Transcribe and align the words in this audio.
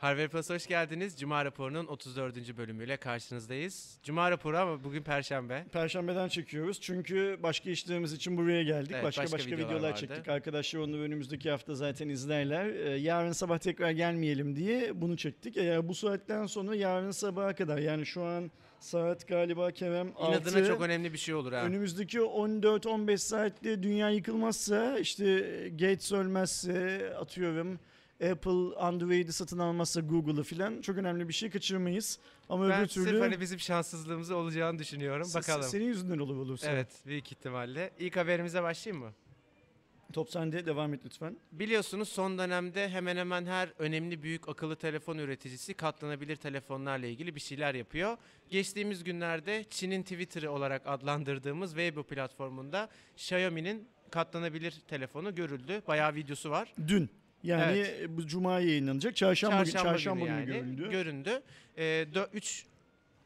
Harvard 0.00 0.28
Plus 0.28 0.50
hoş 0.50 0.66
geldiniz. 0.66 1.16
Cuma 1.18 1.44
raporunun 1.44 1.86
34. 1.86 2.56
bölümüyle 2.56 2.96
karşınızdayız. 2.96 3.98
Cuma 4.02 4.30
raporu 4.30 4.58
ama 4.58 4.84
bugün 4.84 5.02
Perşembe. 5.02 5.64
Perşembeden 5.72 6.28
çekiyoruz 6.28 6.80
çünkü 6.80 7.38
başka 7.42 7.70
işlerimiz 7.70 8.12
için 8.12 8.36
buraya 8.36 8.62
geldik. 8.62 8.90
Evet, 8.94 9.04
başka 9.04 9.22
başka 9.22 9.36
başka, 9.38 9.50
videolar 9.50 9.68
videolar 9.70 9.88
vardı. 9.90 10.00
çektik. 10.00 10.28
Arkadaşlar 10.28 10.80
onu 10.80 11.00
önümüzdeki 11.00 11.50
hafta 11.50 11.74
zaten 11.74 12.08
izlerler. 12.08 12.66
Ee, 12.66 12.96
yarın 12.96 13.32
sabah 13.32 13.58
tekrar 13.58 13.90
gelmeyelim 13.90 14.56
diye 14.56 15.00
bunu 15.00 15.16
çektik. 15.16 15.56
Eğer 15.56 15.88
bu 15.88 15.94
saatten 15.94 16.46
sonra 16.46 16.74
yarın 16.74 17.10
sabaha 17.10 17.54
kadar 17.54 17.78
yani 17.78 18.06
şu 18.06 18.22
an 18.22 18.50
saat 18.78 19.28
galiba 19.28 19.70
Kerem 19.70 20.12
6. 20.16 20.32
İnadına 20.32 20.66
çok 20.66 20.80
önemli 20.80 21.12
bir 21.12 21.18
şey 21.18 21.34
olur 21.34 21.52
ha. 21.52 21.62
Önümüzdeki 21.64 22.18
14-15 22.18 23.16
saatte 23.18 23.82
dünya 23.82 24.10
yıkılmazsa 24.10 24.98
işte 24.98 25.24
Gates 25.70 26.12
ölmezse 26.12 27.12
atıyorum 27.18 27.78
Apple 28.30 28.76
Android'i 28.76 29.32
satın 29.32 29.58
almazsa 29.58 30.00
Google'ı 30.00 30.42
filan 30.42 30.80
çok 30.80 30.96
önemli 30.98 31.28
bir 31.28 31.32
şey 31.32 31.50
kaçırmayız. 31.50 32.18
Ama 32.48 32.68
ben 32.68 32.80
öbür 32.80 32.88
türlü 32.88 33.04
sırf 33.08 33.20
hani 33.22 33.40
bizim 33.40 33.58
şanssızlığımız 33.60 34.30
olacağını 34.30 34.78
düşünüyorum. 34.78 35.24
s- 35.24 35.38
Bakalım. 35.38 35.62
senin 35.68 35.84
yüzünden 35.84 36.18
olur 36.18 36.36
olursa. 36.36 36.70
Evet 36.70 36.88
büyük 37.06 37.32
ihtimalle. 37.32 37.90
İlk 37.98 38.16
haberimize 38.16 38.62
başlayayım 38.62 39.04
mı? 39.04 39.12
Top 40.12 40.30
sende 40.30 40.66
devam 40.66 40.94
et 40.94 41.00
lütfen. 41.04 41.36
Biliyorsunuz 41.52 42.08
son 42.08 42.38
dönemde 42.38 42.88
hemen 42.88 43.16
hemen 43.16 43.46
her 43.46 43.68
önemli 43.78 44.22
büyük 44.22 44.48
akıllı 44.48 44.76
telefon 44.76 45.18
üreticisi 45.18 45.74
katlanabilir 45.74 46.36
telefonlarla 46.36 47.06
ilgili 47.06 47.34
bir 47.34 47.40
şeyler 47.40 47.74
yapıyor. 47.74 48.16
Geçtiğimiz 48.48 49.04
günlerde 49.04 49.64
Çin'in 49.70 50.02
Twitter'ı 50.02 50.50
olarak 50.50 50.82
adlandırdığımız 50.86 51.70
Weibo 51.70 52.02
platformunda 52.02 52.88
Xiaomi'nin 53.16 53.88
katlanabilir 54.10 54.74
telefonu 54.88 55.34
görüldü. 55.34 55.82
Bayağı 55.88 56.14
videosu 56.14 56.50
var. 56.50 56.74
Dün. 56.88 57.10
Yani 57.42 57.78
Evet. 57.78 58.08
bu 58.08 58.26
cuma 58.26 58.60
yayınlanacak. 58.60 59.16
Çarşamba, 59.16 59.62
günü- 59.62 59.72
çarşamba 59.72 60.26
günü 60.26 60.46
görüldü. 60.46 60.90
göründü. 60.90 61.42
Ee, 61.78 62.06
3 62.34 62.64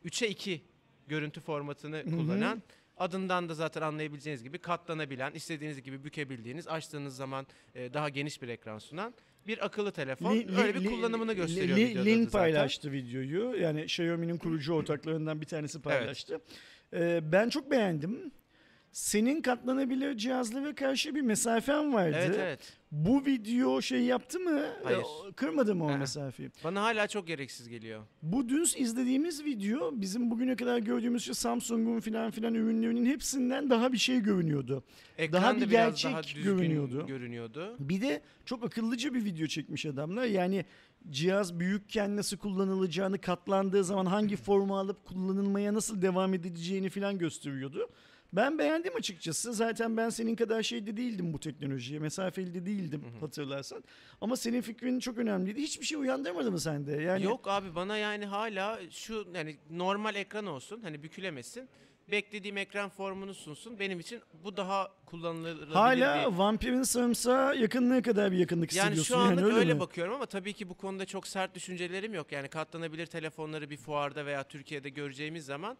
3'e 0.04 0.28
2 0.28 0.60
görüntü 1.08 1.40
formatını 1.40 2.02
kullanan 2.04 2.62
adından 2.96 3.48
da 3.48 3.54
zaten 3.54 3.82
anlayabileceğiniz 3.82 4.42
gibi 4.42 4.58
katlanabilen, 4.58 5.32
istediğiniz 5.32 5.82
gibi 5.82 6.04
bükebildiğiniz, 6.04 6.68
açtığınız 6.68 7.16
zaman 7.16 7.46
e, 7.74 7.94
daha 7.94 8.08
geniş 8.08 8.42
bir 8.42 8.48
ekran 8.48 8.78
sunan 8.78 9.14
bir 9.46 9.64
akıllı 9.66 9.92
telefon. 9.92 10.34
Li- 10.36 10.56
Öyle 10.58 10.74
bir 10.74 10.80
li- 10.80 10.88
kullanımını 10.88 11.30
li- 11.32 11.36
gösteriyor 11.36 11.78
li- 11.78 11.84
videoda 11.84 12.00
da 12.00 12.04
Lin 12.10 12.24
zaten. 12.24 12.30
paylaştı 12.40 12.92
videoyu. 12.92 13.56
Yani 13.62 13.82
Xiaomi'nin 13.82 14.38
kurucu 14.38 14.72
ortaklarından 14.74 15.40
bir 15.40 15.46
tanesi 15.46 15.82
paylaştı. 15.82 16.40
Ee, 16.92 17.20
ben 17.32 17.48
çok 17.48 17.70
beğendim. 17.70 18.30
Senin 18.94 19.42
katlanabilir 19.42 20.16
cihazlara 20.16 20.74
karşı 20.74 21.14
bir 21.14 21.20
mesafen 21.20 21.94
vardı. 21.94 22.16
Evet 22.20 22.36
evet. 22.38 22.72
Bu 22.92 23.26
video 23.26 23.82
şey 23.82 24.02
yaptı 24.02 24.40
mı? 24.40 24.62
Hayır. 24.84 24.98
Ee, 24.98 25.32
Kırmadı 25.32 25.74
mı 25.74 25.84
o 25.84 25.98
mesafeyi? 25.98 26.50
Bana 26.64 26.82
hala 26.82 27.08
çok 27.08 27.26
gereksiz 27.26 27.68
geliyor. 27.68 28.02
Bu 28.22 28.48
dün 28.48 28.62
izlediğimiz 28.76 29.44
video 29.44 30.00
bizim 30.00 30.30
bugüne 30.30 30.56
kadar 30.56 30.78
gördüğümüz 30.78 31.24
şu 31.24 31.34
Samsung'un 31.34 32.00
filan 32.00 32.30
filan 32.30 32.54
ürünlerinin 32.54 33.06
hepsinden 33.06 33.70
daha 33.70 33.92
bir 33.92 33.98
şey 33.98 34.20
görünüyordu. 34.20 34.84
Ekran 35.18 35.42
Daha 35.42 35.54
da 35.56 35.60
bir 35.60 35.70
gerçek 35.70 36.12
daha 36.12 36.20
görünüyordu. 36.44 37.06
görünüyordu. 37.06 37.76
Bir 37.78 38.00
de 38.00 38.22
çok 38.44 38.64
akıllıca 38.64 39.14
bir 39.14 39.24
video 39.24 39.46
çekmiş 39.46 39.86
adamlar. 39.86 40.24
Yani 40.24 40.64
cihaz 41.10 41.60
büyükken 41.60 42.16
nasıl 42.16 42.36
kullanılacağını, 42.36 43.20
katlandığı 43.20 43.84
zaman 43.84 44.06
hangi 44.06 44.36
formu 44.36 44.78
alıp 44.78 45.04
kullanılmaya 45.04 45.74
nasıl 45.74 46.02
devam 46.02 46.34
edileceğini 46.34 46.90
falan 46.90 47.18
gösteriyordu. 47.18 47.88
Ben 48.36 48.58
beğendim 48.58 48.96
açıkçası. 48.96 49.52
Zaten 49.52 49.96
ben 49.96 50.08
senin 50.08 50.36
kadar 50.36 50.62
şeyde 50.62 50.96
değildim 50.96 51.32
bu 51.32 51.40
teknolojiye. 51.40 52.00
Mesafeli 52.00 52.54
de 52.54 52.66
değildim 52.66 53.04
hatırlarsan. 53.20 53.84
Ama 54.20 54.36
senin 54.36 54.60
fikrin 54.60 55.00
çok 55.00 55.18
önemliydi. 55.18 55.62
Hiçbir 55.62 55.86
şey 55.86 55.98
uyandırmadı 55.98 56.52
mı 56.52 56.60
sende? 56.60 56.92
Yani 56.92 57.24
Yok 57.24 57.48
abi 57.48 57.74
bana 57.74 57.96
yani 57.96 58.26
hala 58.26 58.80
şu 58.90 59.26
yani 59.34 59.56
normal 59.70 60.14
ekran 60.14 60.46
olsun 60.46 60.80
hani 60.82 61.02
bükülemesin. 61.02 61.68
Beklediğim 62.10 62.56
ekran 62.56 62.90
formunu 62.90 63.34
sunsun. 63.34 63.78
Benim 63.78 64.00
için 64.00 64.20
bu 64.44 64.56
daha 64.56 64.88
kullanılabilir 65.06 65.66
hala 65.66 66.30
bir 66.30 66.36
vampirin 66.36 66.82
sarımsağı 66.82 67.56
yakınlığı 67.56 68.02
kadar 68.02 68.32
bir 68.32 68.38
yakınlık 68.38 68.74
Yani 68.74 68.92
hissediyorsun. 68.92 69.14
şu 69.14 69.20
anlık 69.20 69.44
öyle, 69.44 69.56
öyle, 69.56 69.74
mi? 69.74 69.80
bakıyorum 69.80 70.14
ama 70.14 70.26
tabii 70.26 70.52
ki 70.52 70.68
bu 70.68 70.74
konuda 70.74 71.06
çok 71.06 71.26
sert 71.26 71.54
düşüncelerim 71.54 72.14
yok. 72.14 72.32
Yani 72.32 72.48
katlanabilir 72.48 73.06
telefonları 73.06 73.70
bir 73.70 73.76
fuarda 73.76 74.26
veya 74.26 74.44
Türkiye'de 74.44 74.88
göreceğimiz 74.88 75.44
zaman 75.44 75.76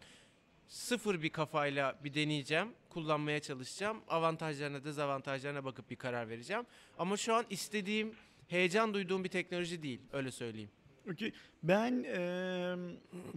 sıfır 0.67 1.21
bir 1.21 1.29
kafayla 1.29 1.99
bir 2.03 2.13
deneyeceğim, 2.13 2.67
kullanmaya 2.89 3.39
çalışacağım. 3.39 3.97
Avantajlarına, 4.07 4.83
dezavantajlarına 4.83 5.65
bakıp 5.65 5.89
bir 5.89 5.95
karar 5.95 6.29
vereceğim. 6.29 6.63
Ama 6.97 7.17
şu 7.17 7.33
an 7.33 7.45
istediğim, 7.49 8.13
heyecan 8.47 8.93
duyduğum 8.93 9.23
bir 9.23 9.29
teknoloji 9.29 9.83
değil, 9.83 10.01
öyle 10.13 10.31
söyleyeyim. 10.31 10.69
Okey. 11.11 11.31
Ben 11.63 12.03
eee 12.03 12.75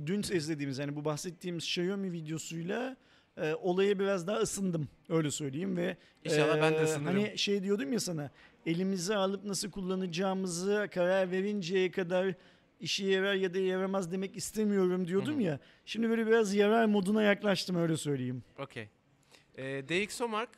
dün 0.06 0.22
izlediğimiz 0.22 0.78
yani 0.78 0.96
bu 0.96 1.04
bahsettiğimiz 1.04 1.64
Xiaomi 1.64 2.12
videosuyla 2.12 2.96
eee, 3.38 3.54
olaya 3.54 3.98
biraz 3.98 4.26
daha 4.26 4.36
ısındım 4.38 4.88
öyle 5.08 5.30
söyleyeyim 5.30 5.76
ve 5.76 5.96
İnşallah 6.24 6.62
ben 6.62 6.72
de 6.74 6.82
ısınırım. 6.82 7.04
Hani 7.06 7.38
şey 7.38 7.62
diyordum 7.62 7.92
ya 7.92 8.00
sana 8.00 8.30
elimize 8.66 9.16
alıp 9.16 9.44
nasıl 9.44 9.70
kullanacağımızı 9.70 10.88
karar 10.94 11.30
verinceye 11.30 11.90
kadar 11.90 12.34
işe 12.80 13.06
yarar 13.06 13.34
ya 13.34 13.54
da 13.54 13.58
yaramaz 13.58 14.12
demek 14.12 14.36
istemiyorum 14.36 15.08
diyordum 15.08 15.40
ya. 15.40 15.58
Şimdi 15.86 16.10
böyle 16.10 16.26
biraz 16.26 16.54
yarar 16.54 16.84
moduna 16.84 17.22
yaklaştım 17.22 17.76
öyle 17.76 17.96
söyleyeyim. 17.96 18.42
Okey. 18.58 18.88
Ee, 19.58 19.64
DxOMark 19.88 20.50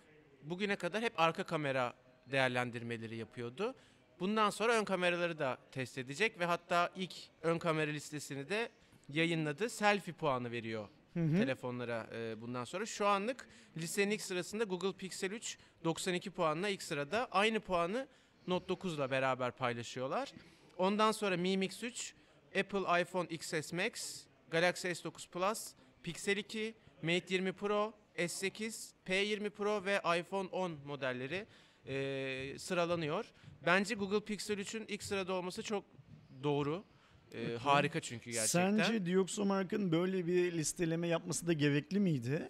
bugüne 0.42 0.76
kadar 0.76 1.02
hep 1.02 1.20
arka 1.20 1.44
kamera 1.44 1.94
değerlendirmeleri 2.30 3.16
yapıyordu. 3.16 3.74
Bundan 4.20 4.50
sonra 4.50 4.78
ön 4.80 4.84
kameraları 4.84 5.38
da 5.38 5.58
test 5.72 5.98
edecek 5.98 6.38
ve 6.40 6.44
hatta 6.44 6.90
ilk 6.96 7.14
ön 7.42 7.58
kamera 7.58 7.90
listesini 7.90 8.48
de 8.48 8.68
yayınladı. 9.08 9.70
Selfie 9.70 10.14
puanı 10.14 10.50
veriyor 10.50 10.88
Hı 11.14 11.20
hı. 11.20 11.36
telefonlara 11.36 12.06
e, 12.14 12.40
bundan 12.40 12.64
sonra. 12.64 12.86
Şu 12.86 13.06
anlık 13.06 13.48
listenin 13.76 14.10
ilk 14.10 14.22
sırasında 14.22 14.64
Google 14.64 14.92
Pixel 14.92 15.30
3 15.30 15.58
92 15.84 16.30
puanla 16.30 16.68
ilk 16.68 16.82
sırada. 16.82 17.28
Aynı 17.30 17.60
puanı 17.60 18.08
Note 18.46 18.68
9 18.68 18.94
ile 18.94 19.10
beraber 19.10 19.50
paylaşıyorlar. 19.50 20.32
Ondan 20.80 21.12
sonra 21.12 21.36
Mi 21.36 21.56
Mix 21.56 21.82
3, 21.82 22.14
Apple 22.58 23.02
iPhone 23.02 23.28
XS 23.28 23.72
Max, 23.72 24.24
Galaxy 24.50 24.88
S9 24.88 25.28
Plus, 25.28 25.74
Pixel 26.02 26.36
2, 26.36 26.74
Mate 27.02 27.34
20 27.34 27.52
Pro, 27.52 27.92
S8, 28.16 28.92
P20 29.06 29.50
Pro 29.50 29.84
ve 29.84 30.00
iPhone 30.20 30.48
10 30.48 30.72
modelleri 30.86 31.46
e, 31.86 32.58
sıralanıyor. 32.58 33.24
Bence 33.66 33.94
Google 33.94 34.24
Pixel 34.24 34.58
3'ün 34.58 34.84
ilk 34.88 35.02
sırada 35.02 35.32
olması 35.32 35.62
çok 35.62 35.84
doğru. 36.42 36.84
E, 37.34 37.56
harika 37.56 38.00
çünkü 38.00 38.30
gerçekten. 38.30 38.78
Sence 38.78 39.06
Dioxomark'ın 39.06 39.92
böyle 39.92 40.26
bir 40.26 40.52
listeleme 40.52 41.08
yapması 41.08 41.46
da 41.46 41.52
gerekli 41.52 42.00
miydi? 42.00 42.48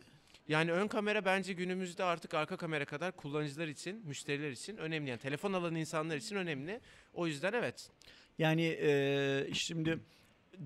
Yani 0.49 0.73
ön 0.73 0.89
kamera 0.89 1.25
bence 1.25 1.53
günümüzde 1.53 2.05
artık 2.05 2.35
arka 2.35 2.57
kamera 2.57 2.85
kadar 2.85 3.17
kullanıcılar 3.17 3.69
için, 3.69 4.03
müşteriler 4.07 4.51
için 4.51 4.77
önemli. 4.77 5.11
Yani 5.11 5.21
telefon 5.21 5.53
alan 5.53 5.75
insanlar 5.75 6.17
için 6.17 6.37
önemli. 6.37 6.81
O 7.15 7.27
yüzden 7.27 7.53
evet. 7.53 7.91
Yani 8.41 8.63
eee, 8.63 9.49
şimdi 9.53 10.01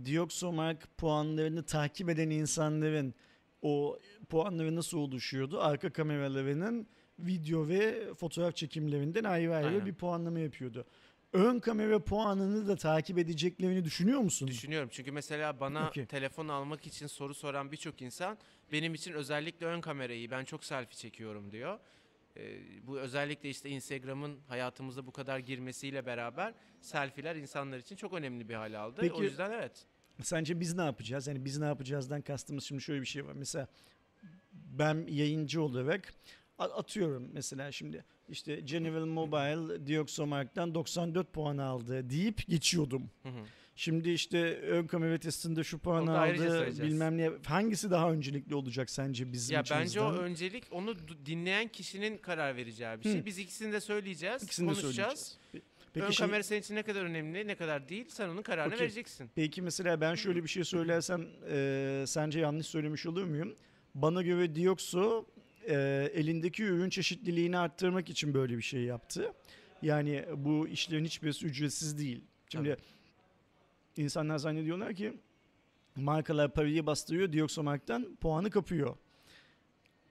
Dioxomark 0.04 0.98
puanlarını 0.98 1.62
takip 1.66 2.08
eden 2.10 2.30
insanların 2.30 3.14
o 3.62 3.98
puanları 4.28 4.76
nasıl 4.76 4.98
oluşuyordu? 4.98 5.60
Arka 5.60 5.92
kameralarının 5.92 6.86
video 7.18 7.68
ve 7.68 8.14
fotoğraf 8.14 8.56
çekimlerinden 8.56 9.24
ayrı 9.24 9.54
ayrı 9.54 9.66
Aynen. 9.68 9.86
bir 9.86 9.94
puanlama 9.94 10.38
yapıyordu. 10.38 10.86
Ön 11.32 11.58
kamera 11.60 12.04
puanını 12.04 12.68
da 12.68 12.76
takip 12.76 13.18
edeceklerini 13.18 13.84
düşünüyor 13.84 14.20
musun? 14.20 14.48
Düşünüyorum 14.48 14.88
çünkü 14.92 15.12
mesela 15.12 15.60
bana 15.60 15.88
Okey. 15.88 16.06
telefon 16.06 16.48
almak 16.48 16.86
için 16.86 17.06
soru 17.06 17.34
soran 17.34 17.72
birçok 17.72 18.02
insan 18.02 18.38
benim 18.72 18.94
için 18.94 19.12
özellikle 19.12 19.66
ön 19.66 19.80
kamerayı 19.80 20.30
ben 20.30 20.44
çok 20.44 20.64
selfie 20.64 20.96
çekiyorum 20.96 21.52
diyor. 21.52 21.78
Ee, 22.36 22.86
bu 22.86 22.98
özellikle 23.00 23.48
işte 23.50 23.68
Instagram'ın 23.70 24.38
hayatımıza 24.48 25.06
bu 25.06 25.12
kadar 25.12 25.38
girmesiyle 25.38 26.06
beraber 26.06 26.54
selfie'ler 26.80 27.36
insanlar 27.36 27.78
için 27.78 27.96
çok 27.96 28.12
önemli 28.12 28.48
bir 28.48 28.54
hale 28.54 28.78
aldı. 28.78 29.00
Peki- 29.00 29.12
o 29.14 29.22
yüzden 29.22 29.50
evet. 29.50 29.86
Sence 30.22 30.60
biz 30.60 30.74
ne 30.74 30.82
yapacağız? 30.82 31.26
Yani 31.26 31.44
biz 31.44 31.58
ne 31.58 31.66
yapacağızdan 31.66 32.22
kastımız 32.22 32.64
şimdi 32.64 32.82
şöyle 32.82 33.00
bir 33.00 33.06
şey 33.06 33.26
var. 33.26 33.32
Mesela 33.32 33.68
ben 34.52 35.06
yayıncı 35.08 35.62
olarak 35.62 36.14
atıyorum 36.58 37.30
mesela 37.32 37.72
şimdi 37.72 38.04
işte 38.28 38.60
General 38.60 39.04
Mobile 39.06 39.86
Dioxomark'tan 39.86 40.74
94 40.74 41.32
puan 41.32 41.58
aldı 41.58 42.10
deyip 42.10 42.46
geçiyordum. 42.48 43.10
Hı 43.22 43.28
hı. 43.28 43.44
Şimdi 43.76 44.10
işte 44.10 44.60
ön 44.60 44.86
kamera 44.86 45.18
testinde 45.18 45.64
şu 45.64 45.78
puan 45.78 46.02
Onu 46.02 46.14
da 46.14 46.18
ayrıca 46.18 46.62
aldı 46.62 46.82
bilmem 46.82 47.18
ne. 47.18 47.30
Hangisi 47.46 47.90
daha 47.90 48.12
öncelikli 48.12 48.54
olacak 48.54 48.90
sence 48.90 49.32
bizim 49.32 49.54
Ya 49.54 49.62
bence 49.70 50.00
o 50.00 50.12
öncelik 50.12 50.64
onu 50.70 50.96
dinleyen 51.26 51.68
kişinin 51.68 52.18
karar 52.18 52.56
vereceği 52.56 52.98
bir 52.98 53.02
şey. 53.02 53.20
Hı. 53.20 53.24
Biz 53.26 53.38
ikisini 53.38 53.72
de 53.72 53.80
söyleyeceğiz, 53.80 54.42
İkisini 54.42 54.68
de 54.68 54.72
konuşacağız. 54.72 55.18
söyleyeceğiz. 55.18 55.74
Peki 55.94 56.06
ön 56.06 56.10
şey- 56.10 56.26
kamera 56.26 56.42
senin 56.42 56.60
için 56.60 56.74
ne 56.74 56.82
kadar 56.82 57.04
önemli, 57.04 57.46
ne 57.46 57.54
kadar 57.54 57.88
değil 57.88 58.06
sen 58.08 58.28
onun 58.28 58.42
kararını 58.42 58.74
Okey. 58.74 58.84
vereceksin. 58.84 59.30
Peki 59.34 59.62
mesela 59.62 60.00
ben 60.00 60.14
şöyle 60.14 60.42
bir 60.42 60.48
şey 60.48 60.64
söylersem 60.64 61.26
e, 61.50 62.04
sence 62.06 62.40
yanlış 62.40 62.66
söylemiş 62.66 63.06
olur 63.06 63.24
muyum? 63.24 63.54
Bana 63.94 64.22
göre 64.22 64.54
Dioxo 64.54 65.26
e, 65.68 65.74
elindeki 66.14 66.62
ürün 66.62 66.90
çeşitliliğini 66.90 67.58
arttırmak 67.58 68.10
için 68.10 68.34
böyle 68.34 68.56
bir 68.56 68.62
şey 68.62 68.82
yaptı. 68.82 69.32
Yani 69.82 70.24
bu 70.36 70.68
işlerin 70.68 71.04
hiçbirisi 71.04 71.46
ücretsiz 71.46 71.98
değil. 71.98 72.24
Şimdi 72.52 72.76
insanlar 73.96 74.38
zannediyorlar 74.38 74.94
ki 74.94 75.14
markalar 75.96 76.52
parayı 76.54 76.86
bastırıyor 76.86 77.32
Dioxomark'tan 77.32 78.16
puanı 78.16 78.50
kapıyor. 78.50 78.96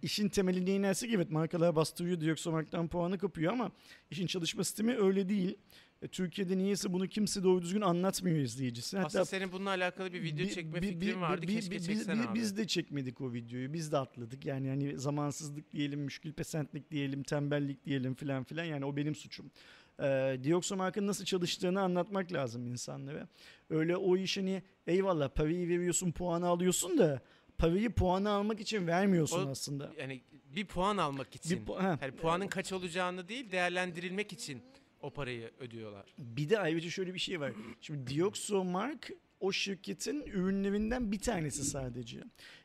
İşin 0.02 0.30
temelinde 0.30 0.76
inersek 0.76 1.14
evet 1.14 1.32
markalar 1.32 1.76
bastırıyor 1.76 2.22
Dioxomark'tan 2.22 2.88
puanı 2.88 3.18
kapıyor 3.18 3.54
ama 3.54 3.72
işin 4.12 4.28
çalışma 4.28 4.64
sistemi 4.64 4.96
öyle 4.98 5.30
değil. 5.30 5.58
E, 6.02 6.08
Türkiye'de 6.08 6.58
niyeyse 6.58 6.94
bunu 6.94 7.08
kimse 7.08 7.44
doğru 7.44 7.62
düzgün 7.62 7.82
anlatmıyor 7.82 8.38
izleyicisi. 8.38 9.00
Aslında 9.00 9.26
senin 9.26 9.52
bununla 9.52 9.70
alakalı 9.70 10.14
bir 10.14 10.24
video 10.24 10.46
Bi- 10.46 10.54
çekme 10.54 10.82
bi- 10.82 10.88
fikrin 10.88 11.02
bi- 11.18 11.22
vardı. 11.22 11.42
bi- 11.42 11.54
Keşke 11.56 11.76
bi- 11.76 11.82
çeksen 11.84 12.20
bi- 12.20 12.28
abi. 12.28 12.40
Biz 12.40 12.58
de 12.58 12.68
çekmedik 12.68 13.22
o 13.22 13.34
videoyu. 13.34 13.74
Biz 13.74 13.92
de 13.92 13.98
atladık. 13.98 14.46
Yani 14.46 14.70
hani 14.70 14.98
zamansızlık 15.00 15.72
diyelim, 15.72 16.00
müşkül 16.00 16.34
pesentlik 16.34 16.92
diyelim, 16.92 17.24
tembellik 17.24 17.86
diyelim 17.86 18.16
filan 18.16 18.44
filan. 18.44 18.64
Yani 18.64 18.86
o 18.86 18.96
benim 18.96 19.16
suçum. 19.16 19.52
Ee, 20.00 20.40
Dioxomark'ın 20.44 21.08
nasıl 21.08 21.26
çalıştığını 21.26 21.82
anlatmak 21.82 22.34
lazım 22.34 22.68
insanlara. 22.68 23.28
Öyle 23.70 23.98
o 23.98 24.18
iş 24.18 24.38
hani 24.38 24.64
eyvallah 24.88 25.30
parayı 25.30 25.68
veriyorsun, 25.70 26.12
puanı 26.12 26.48
alıyorsun 26.48 26.98
da 26.98 27.22
parayı 27.58 27.90
puanı 27.90 28.30
almak 28.30 28.60
için 28.60 28.88
vermiyorsun 28.88 29.48
O- 29.48 29.50
aslında. 29.50 29.92
Yani 30.00 30.22
bir 30.56 30.66
puan 30.66 30.98
almak 30.98 31.36
için. 31.36 31.60
Bir, 31.62 31.66
pu- 31.72 31.78
ha. 31.82 32.00
Yani 32.02 32.12
puanın 32.16 32.48
kaç 32.48 32.74
olacağını 32.74 33.28
değil 33.28 33.52
değerlendirilmek 33.52 34.34
için 34.34 34.62
o 35.02 35.10
parayı 35.10 35.52
ödüyorlar. 35.60 36.06
Bir 36.18 36.50
de 36.50 36.60
ayrıca 36.60 36.90
şöyle 36.90 37.14
bir 37.14 37.20
şey 37.20 37.40
var. 37.40 37.52
Şimdi 37.82 38.16
Dioxomark 38.16 39.12
o 39.40 39.52
şirketin 39.52 40.22
ürünlerinden 40.26 41.12
bir 41.12 41.20
tanesi 41.20 41.64
sadece. 41.64 42.20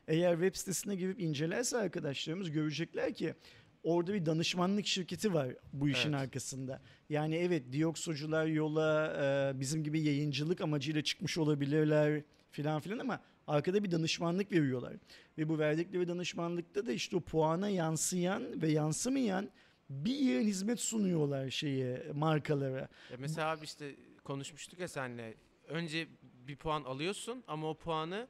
Eğer 0.07 0.31
web 0.33 0.55
sitesine 0.55 0.95
girip 0.95 1.19
incelerse 1.19 1.77
arkadaşlarımız 1.77 2.51
görecekler 2.51 3.13
ki 3.13 3.33
orada 3.83 4.13
bir 4.13 4.25
danışmanlık 4.25 4.87
şirketi 4.87 5.33
var 5.33 5.47
bu 5.73 5.89
işin 5.89 6.09
Evet. 6.13 6.21
arkasında. 6.21 6.81
Yani 7.09 7.35
evet 7.35 7.71
dioksocular 7.71 8.45
yola 8.45 9.13
e, 9.55 9.59
bizim 9.59 9.83
gibi 9.83 10.01
yayıncılık 10.01 10.61
amacıyla 10.61 11.01
çıkmış 11.01 11.37
olabilirler 11.37 12.23
filan 12.51 12.79
filan 12.81 12.99
ama 12.99 13.21
arkada 13.47 13.83
bir 13.83 13.91
danışmanlık 13.91 14.51
veriyorlar. 14.51 14.93
Ve 15.37 15.49
bu 15.49 15.59
verdikleri 15.59 16.07
danışmanlıkta 16.07 16.85
da 16.85 16.91
işte 16.91 17.15
o 17.17 17.21
puana 17.21 17.69
yansıyan 17.69 18.61
ve 18.61 18.69
yansımayan 18.71 19.49
bir 19.89 20.15
yığın 20.15 20.43
hizmet 20.43 20.79
sunuyorlar 20.79 21.49
şeye 21.49 22.03
markalara. 22.13 22.79
Ya 23.11 23.17
mesela 23.19 23.47
abi 23.49 23.65
işte 23.65 23.95
konuşmuştuk 24.23 24.79
ya 24.79 24.87
senle. 24.87 25.33
Önce 25.67 26.07
bir 26.47 26.55
puan 26.55 26.83
alıyorsun 26.83 27.43
ama 27.47 27.69
o 27.69 27.73
puanı 27.77 28.27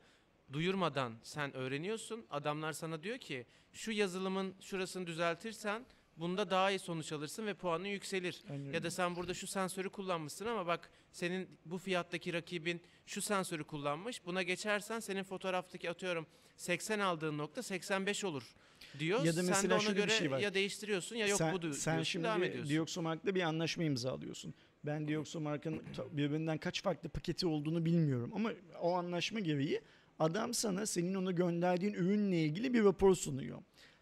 duyurmadan 0.53 1.13
sen 1.23 1.53
öğreniyorsun. 1.55 2.25
Adamlar 2.29 2.73
sana 2.73 3.03
diyor 3.03 3.17
ki 3.17 3.45
şu 3.73 3.91
yazılımın 3.91 4.53
şurasını 4.61 5.07
düzeltirsen 5.07 5.85
bunda 6.17 6.49
daha 6.49 6.71
iyi 6.71 6.79
sonuç 6.79 7.11
alırsın 7.11 7.45
ve 7.47 7.53
puanın 7.53 7.85
yükselir. 7.85 8.43
Yani 8.49 8.75
Ya 8.75 8.83
da 8.83 8.91
sen 8.91 9.15
burada 9.15 9.33
şu 9.33 9.47
sensörü 9.47 9.89
kullanmışsın 9.89 10.45
ama 10.45 10.67
bak 10.67 10.89
senin 11.11 11.47
bu 11.65 11.77
fiyattaki 11.77 12.33
rakibin 12.33 12.81
şu 13.05 13.21
sensörü 13.21 13.63
kullanmış. 13.63 14.25
Buna 14.25 14.43
geçersen 14.43 14.99
senin 14.99 15.23
fotoğraftaki 15.23 15.89
atıyorum 15.89 16.27
80 16.57 16.99
aldığın 16.99 17.37
nokta 17.37 17.63
85 17.63 18.23
olur 18.23 18.55
diyor. 18.99 19.19
Ya 19.23 19.25
da 19.25 19.33
sen 19.33 19.45
de 19.45 19.49
mesela 19.49 19.73
ona 19.75 19.81
şöyle 19.81 19.97
bir 19.97 20.01
göre 20.03 20.11
şey 20.17 20.31
var. 20.31 20.39
ya 20.39 20.53
değiştiriyorsun 20.53 21.15
ya 21.15 21.27
yok 21.27 21.37
sen, 21.37 21.53
bu 21.53 21.61
diyor- 21.61 21.73
sen 21.73 21.93
diyorsun 21.93 22.11
şimdi 22.11 22.25
devam 22.25 22.43
ediyorsun. 22.43 22.69
Dioxomark'la 22.73 23.35
bir 23.35 23.41
anlaşma 23.41 23.83
imzalıyorsun. 23.83 24.53
Ben 24.85 25.07
Dioxomark'ın 25.07 25.83
birbirinden 26.11 26.57
kaç 26.57 26.83
farklı 26.83 27.09
paketi 27.09 27.47
olduğunu 27.47 27.85
bilmiyorum 27.85 28.31
ama 28.35 28.51
o 28.81 28.93
anlaşma 28.93 29.39
gereği 29.39 29.81
adam 30.19 30.53
sana 30.53 30.85
senin 30.85 31.13
ona 31.15 31.31
gönderdiğin 31.31 31.93
ürünle 31.93 32.41
ilgili 32.43 32.73
bir 32.73 32.83
rapor 32.83 33.15
sunuyor. 33.15 33.57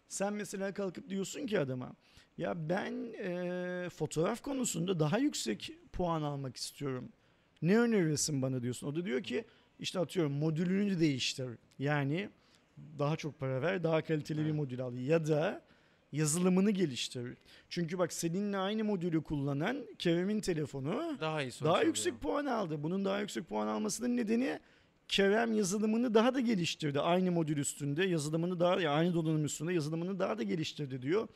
Sen 0.08 0.32
mesela 0.32 0.74
kalkıp 0.74 1.08
diyorsun 1.08 1.46
ki 1.46 1.60
adama 1.60 1.92
ya 2.38 2.68
ben 2.68 2.92
eee, 2.92 3.88
fotoğraf 3.88 4.42
konusunda 4.42 5.00
daha 5.00 5.18
yüksek 5.18 5.72
puan 5.92 6.22
almak 6.22 6.56
istiyorum. 6.56 7.08
Ne 7.62 7.78
önerirsin 7.78 8.42
bana 8.42 8.62
diyorsun. 8.62 8.86
O 8.86 8.94
da 8.96 9.04
diyor 9.04 9.22
ki 9.22 9.44
işte 9.78 9.98
atıyorum 9.98 10.32
modülünü 10.32 11.00
değiştir. 11.00 11.48
Yani 11.78 12.28
daha 12.98 13.16
çok 13.16 13.38
para 13.40 13.62
ver, 13.62 13.84
daha 13.84 14.02
kaliteli 14.04 14.46
bir 14.46 14.52
modül 14.52 14.80
al. 14.80 14.94
Ya 14.94 15.26
da 15.26 15.62
yazılımını 16.12 16.70
geliştir. 16.70 17.36
Çünkü 17.68 17.98
bak 17.98 18.12
seninle 18.12 18.56
aynı 18.58 18.84
modülü 18.84 19.22
kullanan 19.22 19.86
Kerem'in 19.98 20.40
telefonu 20.40 21.16
daha 21.20 21.42
iyi 21.42 21.50
sonuç 21.52 21.64
daha 21.66 21.74
alıyor. 21.74 21.86
yüksek 21.86 22.20
puan 22.20 22.46
aldı. 22.46 22.82
Bunun 22.82 23.04
daha 23.04 23.20
yüksek 23.20 23.48
puan 23.48 23.66
almasının 23.66 24.16
nedeni 24.16 24.58
Kerem 25.08 25.52
yazılımını 25.52 26.14
daha 26.14 26.34
da 26.34 26.40
geliştirdi. 26.40 27.00
Aynı 27.00 27.32
modül 27.32 27.56
üstünde 27.56 28.04
yazılımını 28.04 28.60
daha 28.60 28.80
ya 28.80 28.92
aynı 28.92 29.14
donanım 29.14 29.44
üstünde 29.44 29.72
yazılımını 29.72 30.18
daha 30.18 30.38
da 30.38 30.42
geliştirdi 30.42 31.02
diyor. 31.02 31.28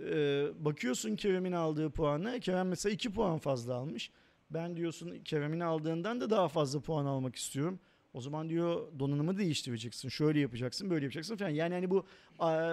Ee, 0.00 0.48
bakıyorsun 0.58 1.16
Kerem'in 1.16 1.52
aldığı 1.52 1.90
puanı. 1.90 2.40
Kerem 2.40 2.68
mesela 2.68 2.92
2 2.92 3.12
puan 3.12 3.38
fazla 3.38 3.74
almış. 3.74 4.10
Ben 4.50 4.76
diyorsun 4.76 5.18
Kerem'in 5.24 5.60
aldığından 5.60 6.20
da 6.20 6.30
daha 6.30 6.48
fazla 6.48 6.80
puan 6.80 7.04
almak 7.04 7.36
istiyorum. 7.36 7.80
O 8.14 8.20
zaman 8.20 8.48
diyor 8.48 8.98
donanımı 8.98 9.38
değiştireceksin. 9.38 10.08
Şöyle 10.08 10.40
yapacaksın, 10.40 10.90
böyle 10.90 11.04
yapacaksın 11.04 11.36
falan. 11.36 11.50
Yani 11.50 11.74
hani 11.74 11.90
bu 11.90 12.06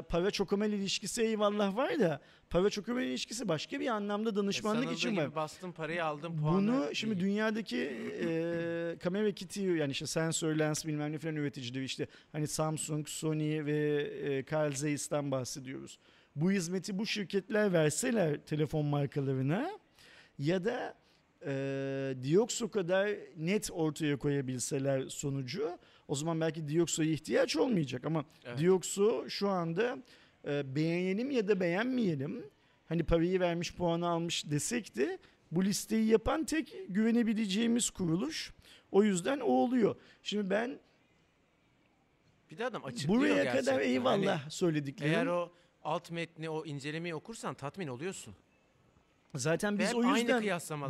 para 0.09 0.31
çokomel 0.31 0.73
ilişkisi 0.73 1.21
eyvallah 1.21 1.75
var 1.75 1.99
da 1.99 2.21
para 2.49 2.69
çokomel 2.69 3.03
ilişkisi 3.03 3.47
başka 3.47 3.79
bir 3.79 3.87
anlamda 3.87 4.35
danışmanlık 4.35 4.83
Sanıldığı 4.83 4.97
için 4.97 5.17
var. 5.17 5.35
bastın 5.35 5.71
parayı 5.71 6.05
aldın 6.05 6.37
puanı. 6.37 6.57
Bunu 6.57 6.95
şimdi 6.95 7.15
değil. 7.15 7.25
dünyadaki 7.25 7.77
e, 8.21 8.97
kamera 8.99 9.31
kiti 9.31 9.61
yani 9.61 9.91
işte 9.91 10.07
sensör 10.07 10.55
lens 10.55 10.85
bilmem 10.85 11.11
ne 11.11 11.17
falan 11.17 11.35
üreticileri 11.35 11.83
işte 11.83 12.07
hani 12.31 12.47
Samsung, 12.47 13.07
Sony 13.07 13.65
ve 13.65 14.01
e, 14.23 14.45
Carl 14.51 14.71
Zeiss'ten 14.71 15.31
bahsediyoruz. 15.31 15.99
Bu 16.35 16.51
hizmeti 16.51 16.99
bu 16.99 17.05
şirketler 17.05 17.73
verseler 17.73 18.37
telefon 18.45 18.85
markalarına 18.85 19.71
ya 20.39 20.65
da 20.65 20.95
e, 21.45 22.13
Dioxo 22.23 22.71
kadar 22.71 23.09
net 23.37 23.69
ortaya 23.71 24.17
koyabilseler 24.17 25.09
sonucu 25.09 25.77
o 26.07 26.15
zaman 26.15 26.41
belki 26.41 26.67
Dioxo'ya 26.67 27.11
ihtiyaç 27.11 27.55
olmayacak 27.55 28.05
ama 28.05 28.25
Evet. 28.45 28.59
Dioxo 28.59 29.29
şu 29.29 29.49
anda 29.49 29.97
e, 30.47 30.75
beğenelim 30.75 31.31
ya 31.31 31.47
da 31.47 31.59
beğenmeyelim 31.59 32.45
hani 32.85 33.03
parayı 33.03 33.39
vermiş 33.39 33.75
puanı 33.75 34.07
almış 34.09 34.51
desek 34.51 34.95
de 34.95 35.19
bu 35.51 35.65
listeyi 35.65 36.05
yapan 36.07 36.45
tek 36.45 36.75
güvenebileceğimiz 36.89 37.89
kuruluş. 37.89 38.53
O 38.91 39.03
yüzden 39.03 39.39
o 39.39 39.45
oluyor. 39.51 39.95
Şimdi 40.23 40.49
ben 40.49 40.79
Bir 42.51 42.57
de 42.57 42.65
adam 42.65 42.85
açıklıyor 42.85 43.19
buraya 43.21 43.33
gerçekten. 43.43 43.59
kadar 43.65 43.73
Hani 43.75 43.83
eyvallah 43.91 44.49
söylediklerim. 44.49 45.13
eğer 45.13 45.25
o 45.27 45.51
alt 45.83 46.11
metni 46.11 46.49
o 46.49 46.65
incelemeyi 46.65 47.15
okursan 47.15 47.53
tatmin 47.55 47.87
oluyorsun. 47.87 48.35
Zaten 49.35 49.77
Ve 49.77 49.83
biz 49.83 49.89
hep 49.89 49.95
o 49.95 50.03
yüzden 50.03 50.43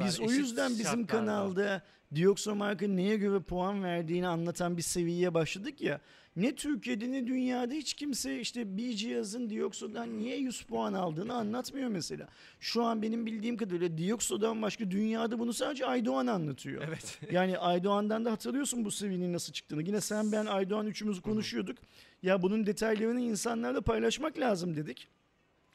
biz 0.06 0.20
o 0.20 0.32
yüzden 0.32 0.70
bizim 0.70 0.84
şartlarda. 0.84 1.08
kanalda 1.08 1.82
Dioxomark'ın 2.16 2.98
neye 2.98 3.18
göre 3.18 3.40
puan 3.40 3.84
verdiğini 3.84 4.28
anlatan 4.28 4.78
bir 4.78 4.82
seviyeye 4.82 5.34
başladık 5.34 5.82
ya. 5.82 6.02
Ne 6.36 6.56
Türkiye'de 6.56 7.12
ne 7.12 7.28
dünyada 7.28 7.74
hiç 7.74 7.94
kimse 7.94 8.40
işte 8.40 8.78
bir 8.78 8.94
cihazın 8.94 9.50
Dioxo'dan 9.50 10.18
niye 10.18 10.38
100 10.38 10.62
puan 10.62 10.94
aldığını 10.94 11.34
anlatmıyor 11.34 11.90
mesela. 11.90 12.28
Şu 12.60 12.84
an 12.84 13.02
benim 13.02 13.26
bildiğim 13.26 13.58
kadarıyla 13.58 13.98
Dioxo'dan 13.98 14.62
başka 14.62 14.92
dünyada 14.92 15.40
bunu 15.40 15.54
sadece 15.54 15.86
Aydoğan 15.86 16.28
anlatıyor. 16.28 16.84
Evet. 16.88 17.20
Yani 17.32 17.58
Aydoğan'dan 17.58 18.26
da 18.26 18.32
hatırlıyorsun 18.32 18.86
bu 18.86 18.92
seviyenin 18.92 19.34
nasıl 19.34 19.54
çıktığını. 19.54 19.84
Yine 19.84 20.02
sen 20.02 20.32
ben 20.32 20.46
Aydoğan 20.46 20.88
üçümüz 20.88 21.22
konuşuyorduk. 21.22 21.78
Ya 22.24 22.42
bunun 22.42 22.66
detaylarını 22.66 23.22
insanlarla 23.22 23.82
paylaşmak 23.82 24.40
lazım 24.40 24.76
dedik. 24.76 25.08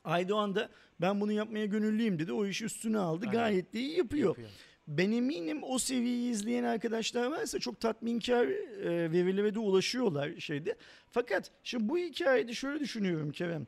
Aydoğan 0.04 0.54
da 0.54 0.68
ben 1.00 1.20
bunu 1.20 1.32
yapmaya 1.32 1.66
gönüllüyüm 1.66 2.18
dedi. 2.18 2.32
O 2.32 2.46
işi 2.46 2.64
üstüne 2.64 2.98
aldı. 2.98 3.26
Aynen. 3.26 3.32
Gayet 3.40 3.74
de 3.74 3.80
iyi 3.80 3.98
yapıyor. 3.98 4.28
Yapıyor. 4.28 4.48
Ben 4.88 5.12
eminim 5.12 5.62
o 5.62 5.78
seviyeyi 5.78 6.30
izleyen 6.30 6.64
arkadaşlar 6.64 7.26
varsa 7.26 7.58
çok 7.58 7.80
tatminkar 7.80 8.46
e, 8.46 9.12
verilere 9.12 9.54
de 9.54 9.58
ulaşıyorlar 9.58 10.30
şeyde. 10.38 10.76
Fakat 11.10 11.50
şimdi 11.62 11.88
bu 11.88 11.98
hikayede 11.98 12.54
şöyle 12.54 12.80
düşünüyorum 12.80 13.30
Kerem. 13.32 13.66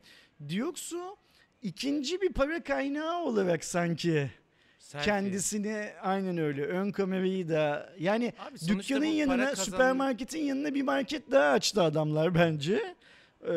Dioksu 0.49 1.17
ikinci 1.61 2.21
bir 2.21 2.33
para 2.33 2.63
kaynağı 2.63 3.19
olarak 3.23 3.65
sanki 3.65 4.31
Selfie. 4.79 5.05
kendisine 5.05 5.93
aynen 6.01 6.37
öyle 6.37 6.65
ön 6.65 6.91
kamerayı 6.91 7.49
da 7.49 7.93
yani 7.99 8.33
Abi 8.39 8.59
dükkanın 8.67 9.05
yanına 9.05 9.49
kazan- 9.49 9.63
süpermarketin 9.63 10.39
yanına 10.39 10.73
bir 10.73 10.81
market 10.81 11.31
daha 11.31 11.51
açtı 11.51 11.81
adamlar 11.81 12.35
bence. 12.35 12.95
Ee, 13.43 13.47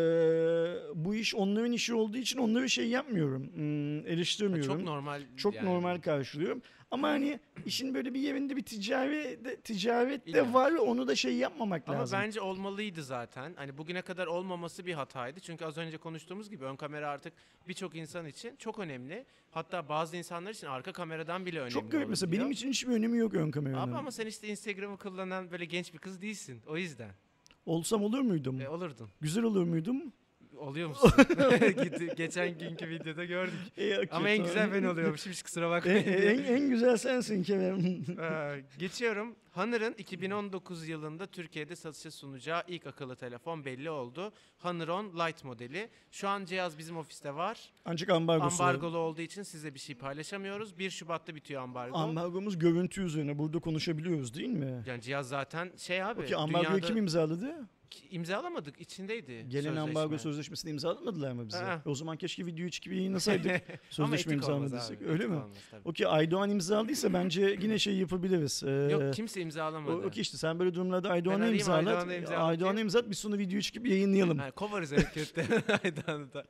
bu 0.94 1.14
iş 1.14 1.34
onların 1.34 1.72
işi 1.72 1.94
olduğu 1.94 2.16
için 2.16 2.38
onları 2.38 2.70
şey 2.70 2.88
yapmıyorum. 2.88 3.50
hmm, 3.54 4.06
eleştirmiyorum. 4.06 4.76
Çok 4.76 4.82
normal. 4.82 5.22
Çok 5.36 5.54
yani. 5.54 5.68
normal 5.68 6.00
karşılıyorum. 6.00 6.62
Ama 6.90 7.08
hani 7.08 7.40
işin 7.66 7.94
böyle 7.94 8.14
bir 8.14 8.20
yerinde 8.20 8.56
bir 8.56 8.62
ticari 8.62 9.44
de, 9.44 9.56
ticaret 9.56 10.34
de 10.34 10.52
var. 10.52 10.72
Onu 10.72 11.08
da 11.08 11.14
şey 11.14 11.34
yapmamak 11.34 11.82
Ama 11.86 11.98
lazım. 11.98 12.18
bence 12.22 12.40
olmalıydı 12.40 13.02
zaten. 13.02 13.54
Hani 13.56 13.78
bugüne 13.78 14.02
kadar 14.02 14.26
olmaması 14.26 14.86
bir 14.86 14.94
hataydı. 14.94 15.40
Çünkü 15.40 15.64
az 15.64 15.78
önce 15.78 15.96
konuştuğumuz 15.96 16.50
gibi 16.50 16.64
ön 16.64 16.76
kamera 16.76 17.08
artık 17.08 17.32
birçok 17.68 17.94
insan 17.94 18.26
için 18.26 18.56
çok 18.56 18.78
önemli. 18.78 19.26
Hatta 19.50 19.88
bazı 19.88 20.16
insanlar 20.16 20.50
için 20.50 20.66
arka 20.66 20.92
kameradan 20.92 21.46
bile 21.46 21.58
önemli. 21.58 21.72
Çok 21.72 21.92
garip 21.92 22.08
mesela 22.08 22.32
benim 22.32 22.50
için 22.50 22.68
hiçbir 22.68 22.92
önemi 22.92 23.18
yok 23.18 23.34
ön 23.34 23.50
kameranın. 23.50 23.92
Abi 23.92 23.96
ama 23.96 24.10
sen 24.10 24.26
işte 24.26 24.48
Instagram'ı 24.48 24.96
kullanan 24.96 25.50
böyle 25.50 25.64
genç 25.64 25.94
bir 25.94 25.98
kız 25.98 26.22
değilsin. 26.22 26.62
O 26.66 26.76
yüzden. 26.76 27.10
Olsam 27.70 28.02
olur 28.04 28.20
muydum? 28.20 28.60
E, 28.60 28.68
olurdun. 28.68 29.08
Güzel 29.20 29.44
olur 29.44 29.64
muydum? 29.64 30.12
Oluyor 30.60 30.88
musun? 30.88 31.12
Geçen 32.16 32.58
günkü 32.58 32.88
videoda 32.88 33.24
gördük. 33.24 33.54
Okey, 33.72 34.08
Ama 34.10 34.28
en 34.28 34.44
güzel 34.44 34.72
ben 34.72 34.82
oluyormuşum 34.84 35.32
hiç 35.32 35.42
kusura 35.42 35.66
E, 35.66 35.70
bakmayın. 35.70 36.04
e, 36.04 36.10
en, 36.10 36.54
en 36.54 36.70
güzel 36.70 36.96
sensin 36.96 37.42
Kerem. 37.42 37.80
Ee, 38.20 38.64
Geçiyorum. 38.78 39.36
Honor'ın 39.50 39.94
2019 39.98 40.88
yılında 40.88 41.26
Türkiye'de 41.26 41.76
satışa 41.76 42.10
sunacağı 42.10 42.62
ilk 42.68 42.86
akıllı 42.86 43.16
telefon 43.16 43.64
belli 43.64 43.90
oldu. 43.90 44.32
Honor 44.58 44.88
On 44.88 45.04
Lite 45.06 45.48
modeli. 45.48 45.88
Şu 46.10 46.28
an 46.28 46.44
cihaz 46.44 46.78
bizim 46.78 46.96
ofiste 46.96 47.34
var. 47.34 47.70
Ancak 47.84 48.10
ambargosu 48.10 48.62
var. 48.62 48.68
Ambargolu 48.68 48.98
olduğu 48.98 49.20
için 49.20 49.42
size 49.42 49.74
bir 49.74 49.78
şey 49.78 49.94
paylaşamıyoruz. 49.94 50.78
1 50.78 50.90
Şubat'ta 50.90 51.34
bitiyor 51.34 51.62
ambargo. 51.62 51.98
Ambargomuz 51.98 52.58
görüntü 52.58 53.02
üzerine 53.02 53.38
burada 53.38 53.58
konuşabiliyoruz 53.58 54.34
değil 54.34 54.48
mi? 54.48 54.82
yani 54.86 55.02
cihaz 55.02 55.28
zaten 55.28 55.72
şey 55.76 56.02
abi. 56.02 56.20
Okey 56.20 56.34
ambargoyu 56.36 56.64
dünyada 56.72 56.86
kim 56.86 56.96
imzaladı? 56.96 57.54
İmzalamadık. 58.10 58.80
içindeydi. 58.80 59.46
Gelen 59.48 59.76
ambargo 59.76 60.18
sözleşmesini 60.18 60.70
imzalamadılar 60.70 61.32
mı 61.32 61.48
bize? 61.48 61.64
O 61.86 61.94
zaman 61.94 62.16
keşke 62.16 62.46
videoyu 62.46 62.70
çıkıp 62.70 62.92
yayınlasaydık. 62.92 63.50
Ama 63.50 64.16
Sözleşme 64.16 64.36
abi, 64.36 65.06
Öyle 65.06 65.24
etik 65.24 65.28
mi? 65.28 65.40
Okey 65.84 66.06
Aydoğan 66.06 66.50
imzaladıysa 66.50 67.12
bence 67.12 67.58
yine 67.62 67.78
şey 67.78 67.96
yapabiliriz. 67.96 68.62
Ee, 68.66 68.70
Yok 68.70 69.14
kimse 69.14 69.40
imzalamadı. 69.40 70.06
Okey 70.06 70.22
işte 70.22 70.36
sen 70.38 70.58
böyle 70.58 70.74
durumlarda 70.74 71.10
Aydoğan'a 71.10 71.48
imzalat. 71.48 72.08
Aydoğan'a 72.36 72.80
imzalat 72.80 73.10
biz 73.10 73.18
sonra 73.18 73.38
videoyu 73.38 73.62
çıkıp 73.62 73.86
yayınlayalım. 73.86 74.38
Ha, 74.38 74.50
kovarız 74.50 74.90
kötü. 75.14 75.40
Aydan 75.84 76.32
da. 76.32 76.44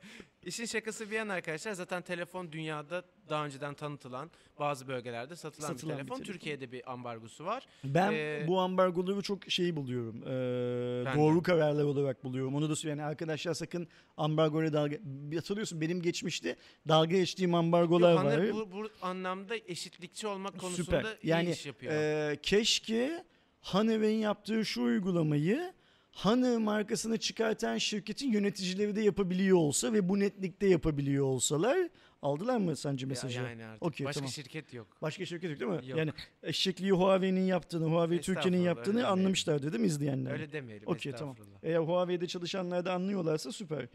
İşin 0.45 0.65
şakası 0.65 1.11
bir 1.11 1.15
yana 1.15 1.33
arkadaşlar 1.33 1.73
zaten 1.73 2.01
telefon 2.01 2.51
dünyada 2.51 3.03
daha 3.29 3.45
önceden 3.45 3.73
tanıtılan 3.73 4.31
bazı 4.59 4.87
bölgelerde 4.87 5.35
satılan, 5.35 5.67
Satılan 5.67 5.97
bir 5.97 5.97
bir 5.97 6.07
telefon. 6.07 6.15
telefon. 6.15 6.33
Türkiye'de 6.33 6.71
bir 6.71 6.91
ambargosu 6.91 7.45
var. 7.45 7.67
Ben 7.83 8.11
Ee, 8.13 8.45
bu 8.47 8.59
ambargoları 8.59 9.21
çok 9.21 9.51
şey 9.51 9.75
buluyorum. 9.75 10.23
Ee, 10.23 11.05
de. 11.05 11.17
Doğru 11.33 11.43
kararlar 11.43 11.83
olarak 11.83 12.23
buluyorum. 12.23 12.55
Onu 12.55 12.69
da 12.69 12.75
söyleyeyim. 12.75 12.99
Yani 12.99 13.09
arkadaşlar 13.09 13.53
sakın 13.53 13.87
ambargoya 14.17 14.73
dalga... 14.73 14.97
Hatırlıyorsun 15.35 15.81
benim 15.81 16.01
geçmişte 16.01 16.55
dalga 16.87 17.17
geçtiğim 17.17 17.55
ambargolar 17.55 18.13
Yok, 18.13 18.23
var. 18.23 18.53
Bu, 18.53 18.71
bu 18.71 18.89
anlamda 19.01 19.55
eşitlikçi 19.67 20.27
olmak 20.27 20.59
konusunda 20.59 20.97
Süper. 20.97 21.17
iyi 21.21 21.29
Yani 21.29 21.51
iş 21.51 21.65
yapıyor. 21.65 21.93
Ee, 21.93 22.39
keşke 22.43 23.23
Honeywell'in 23.61 24.19
yaptığı 24.19 24.65
şu 24.65 24.83
uygulamayı 24.83 25.73
Honor 26.11 26.57
markasını 26.57 27.17
çıkartan 27.17 27.77
şirketin 27.77 28.31
yöneticileri 28.31 28.95
de 28.95 29.01
yapabiliyor 29.01 29.57
olsa 29.57 29.93
ve 29.93 30.09
bu 30.09 30.19
netlikte 30.19 30.67
yapabiliyor 30.67 31.25
olsalar 31.25 31.89
aldılar 32.21 32.57
mı 32.57 32.75
sence 32.75 33.05
Ya- 33.05 33.07
mesajı? 33.09 33.39
yani 33.41 33.65
artık. 33.65 33.83
Okey, 33.83 34.05
Başka 34.05 34.19
tamam. 34.19 34.31
şirket 34.31 34.73
yok. 34.73 34.87
Başka 35.01 35.25
şirket 35.25 35.49
yok 35.51 35.59
değil 35.59 35.71
mi? 35.71 35.89
Yok. 35.89 35.99
Yani 35.99 36.11
eşekliği 36.43 36.91
Huawei'nin 36.91 37.45
yaptığını, 37.45 37.85
Huawei 37.85 38.21
Türkiye'nin 38.21 38.61
yaptığını 38.61 39.07
anlamışlardı 39.07 39.71
değil 39.71 39.81
mi 39.81 39.87
izleyenler? 39.87 40.31
Öyle 40.31 40.51
demeyelim. 40.51 40.87
Okey 40.87 41.11
tamam. 41.11 41.35
Eğer 41.63 41.77
Huawei'de 41.79 42.27
çalışanlar 42.27 42.85
da 42.85 42.93
anlıyorlarsa 42.93 43.51
süper. 43.51 43.87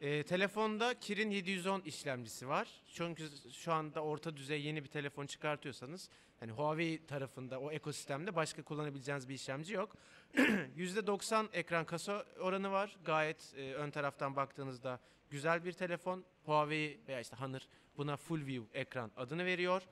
Ee, 0.00 0.22
telefonda 0.22 0.94
Kirin 1.00 1.30
710 1.30 1.80
işlemcisi 1.80 2.48
var. 2.48 2.68
Çünkü 2.94 3.24
şu 3.52 3.72
anda 3.72 4.00
orta 4.00 4.36
düzey 4.36 4.62
yeni 4.62 4.84
bir 4.84 4.88
telefon 4.88 5.26
çıkartıyorsanız 5.26 6.08
hani 6.40 6.52
Huawei 6.52 7.06
tarafında 7.06 7.60
o 7.60 7.70
ekosistemde 7.72 8.36
başka 8.36 8.62
kullanabileceğiniz 8.62 9.28
bir 9.28 9.34
işlemci 9.34 9.74
yok. 9.74 9.96
%90 10.76 11.46
ekran 11.52 11.84
kasa 11.84 12.24
oranı 12.40 12.70
var. 12.70 12.96
Gayet 13.04 13.54
e, 13.56 13.74
ön 13.74 13.90
taraftan 13.90 14.36
baktığınızda 14.36 15.00
güzel 15.30 15.64
bir 15.64 15.72
telefon. 15.72 16.24
Huawei 16.44 17.00
veya 17.08 17.20
işte 17.20 17.36
Honor 17.36 17.60
buna 17.96 18.16
full 18.16 18.46
view 18.46 18.80
ekran 18.80 19.10
adını 19.16 19.44
veriyor. 19.44 19.82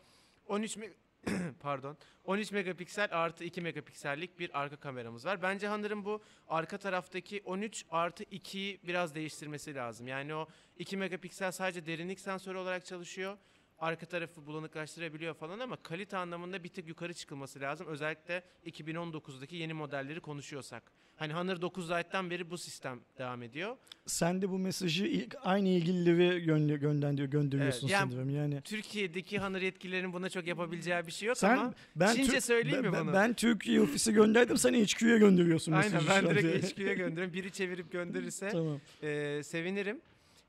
13 0.47 0.77
me- 0.77 0.93
pardon 1.61 1.97
13 2.25 2.53
megapiksel 2.53 3.09
artı 3.13 3.45
2 3.45 3.61
megapiksellik 3.61 4.39
bir 4.39 4.61
arka 4.61 4.77
kameramız 4.77 5.25
var. 5.27 5.43
Bence 5.43 5.69
Honor'ın 5.69 6.05
bu 6.05 6.23
arka 6.49 6.79
taraftaki 6.79 7.43
13 7.45 7.85
artı 7.91 8.25
2'yi 8.25 8.81
biraz 8.83 9.15
değiştirmesi 9.15 9.75
lazım. 9.75 10.09
Yani 10.09 10.35
o 10.35 10.47
2 10.79 10.97
megapiksel 10.97 11.53
sadece 11.53 11.87
derinlik 11.87 12.21
sensörü 12.21 12.59
olarak 12.59 12.85
çalışıyor. 12.85 13.37
Arka 13.81 14.07
tarafı 14.07 14.47
bulanıklaştırabiliyor 14.47 15.35
falan 15.35 15.59
ama 15.59 15.77
kalite 15.77 16.17
anlamında 16.17 16.65
bir 16.65 16.69
tık 16.69 16.89
yukarı 16.89 17.15
çıkılması 17.15 17.61
lazım. 17.61 17.87
Özellikle 17.87 18.43
2019'daki 18.67 19.57
yeni 19.57 19.73
modelleri 19.73 20.21
konuşuyorsak. 20.21 20.83
Hani 21.17 21.33
Honor 21.33 21.61
9 21.61 21.91
Lite'dan 21.91 22.31
beri 22.31 22.51
bu 22.51 22.59
sistem 22.59 23.01
devam 23.19 23.43
ediyor. 23.43 23.77
Sen 24.07 24.43
de 24.43 24.51
bu 24.51 24.59
mesajı 24.59 25.07
ilk 25.07 25.37
aynı 25.43 25.69
ilgilileri 25.69 26.45
gönde 26.45 26.77
gönderiyor, 26.77 27.29
gönderiyorsun 27.29 27.87
Evet, 27.89 27.93
yani- 27.93 28.13
sanırım 28.13 28.31
yani. 28.31 28.61
Türkiye'deki 28.63 29.39
Honor 29.39 29.61
yetkililerinin 29.61 30.13
buna 30.13 30.31
çok 30.31 30.47
yapabileceği 30.47 31.07
bir 31.07 31.13
şey 31.13 31.29
yok 31.29 31.39
Sen 31.39 31.57
ama 31.59 31.75
ben 31.97 32.15
Çince 32.15 32.33
Türk- 32.33 32.45
söyleyeyim 32.45 32.87
mi 32.87 32.93
ben, 32.93 33.07
bunu? 33.07 33.13
Ben 33.15 33.35
Türkiye 33.35 33.81
ofisi 33.81 34.13
gönderdim 34.13 34.57
sen 34.59 34.75
HQ'ya 34.75 35.17
gönderiyorsun 35.17 35.73
aynen 35.73 35.93
mesajı 35.93 36.09
ben 36.09 36.29
an 36.29 36.37
diye. 36.37 36.53
direkt 36.53 36.73
HQ'ya 36.79 36.95
gönderirim. 36.95 37.33
Biri 37.33 37.53
çevirip 37.53 37.93
gönderirse 37.93 38.49
Tamam. 38.49 38.81
Ee, 39.03 39.41
sevinirim. 39.45 40.01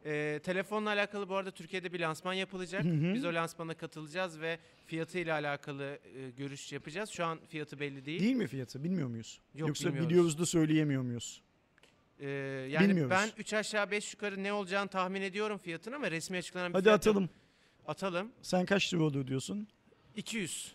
Ee, 0.06 0.40
telefonla 0.44 0.90
alakalı 0.90 1.30
bu 1.30 1.36
arada 1.36 1.52
Türkiye'de 1.52 1.94
bir 1.94 2.00
lansman 2.00 2.34
yapılacak. 2.34 2.84
Hı 2.86 2.90
hı. 2.90 3.14
Biz 3.14 3.26
o 3.26 3.34
lansmana 3.34 3.74
katılacağız 3.74 4.42
ve 4.42 4.60
fiyatıyla 4.86 5.34
alakalı 5.34 6.00
e, 6.16 6.30
görüş 6.30 6.72
yapacağız. 6.72 7.10
Şu 7.10 7.26
an 7.26 7.40
fiyatı 7.48 7.80
belli 7.80 8.06
değil. 8.06 8.20
Değil 8.20 8.36
mi 8.36 8.48
fiyatı? 8.48 8.84
Bilmiyor 8.84 9.08
muyuz? 9.08 9.40
Yok, 9.56 9.68
Yoksa 9.68 9.86
bilmiyoruz. 9.86 10.10
biliyoruz 10.10 10.40
da 10.40 10.46
söyleyemiyor 10.46 11.02
muyuz? 11.02 11.42
Ee, 12.20 12.28
yani 12.70 12.90
Bilmiyoruz. 12.90 13.12
ben 13.12 13.30
3 13.38 13.54
aşağı 13.54 13.92
5 13.92 14.14
yukarı 14.14 14.44
ne 14.44 14.54
olacağını 14.54 14.90
tahmin 14.90 15.22
ediyorum 15.22 15.58
fiyatını 15.58 15.96
ama 15.96 16.12
resmi 16.12 16.38
açıklanan 16.38 16.70
bir 16.70 16.74
Hadi 16.74 16.84
fiyat 16.84 17.06
yok. 17.06 17.14
atalım. 17.16 17.30
Atalım. 17.88 18.32
Sen 18.42 18.66
kaç 18.66 18.94
lira 18.94 19.04
olur 19.04 19.28
diyorsun? 19.28 19.68
200. 20.16 20.72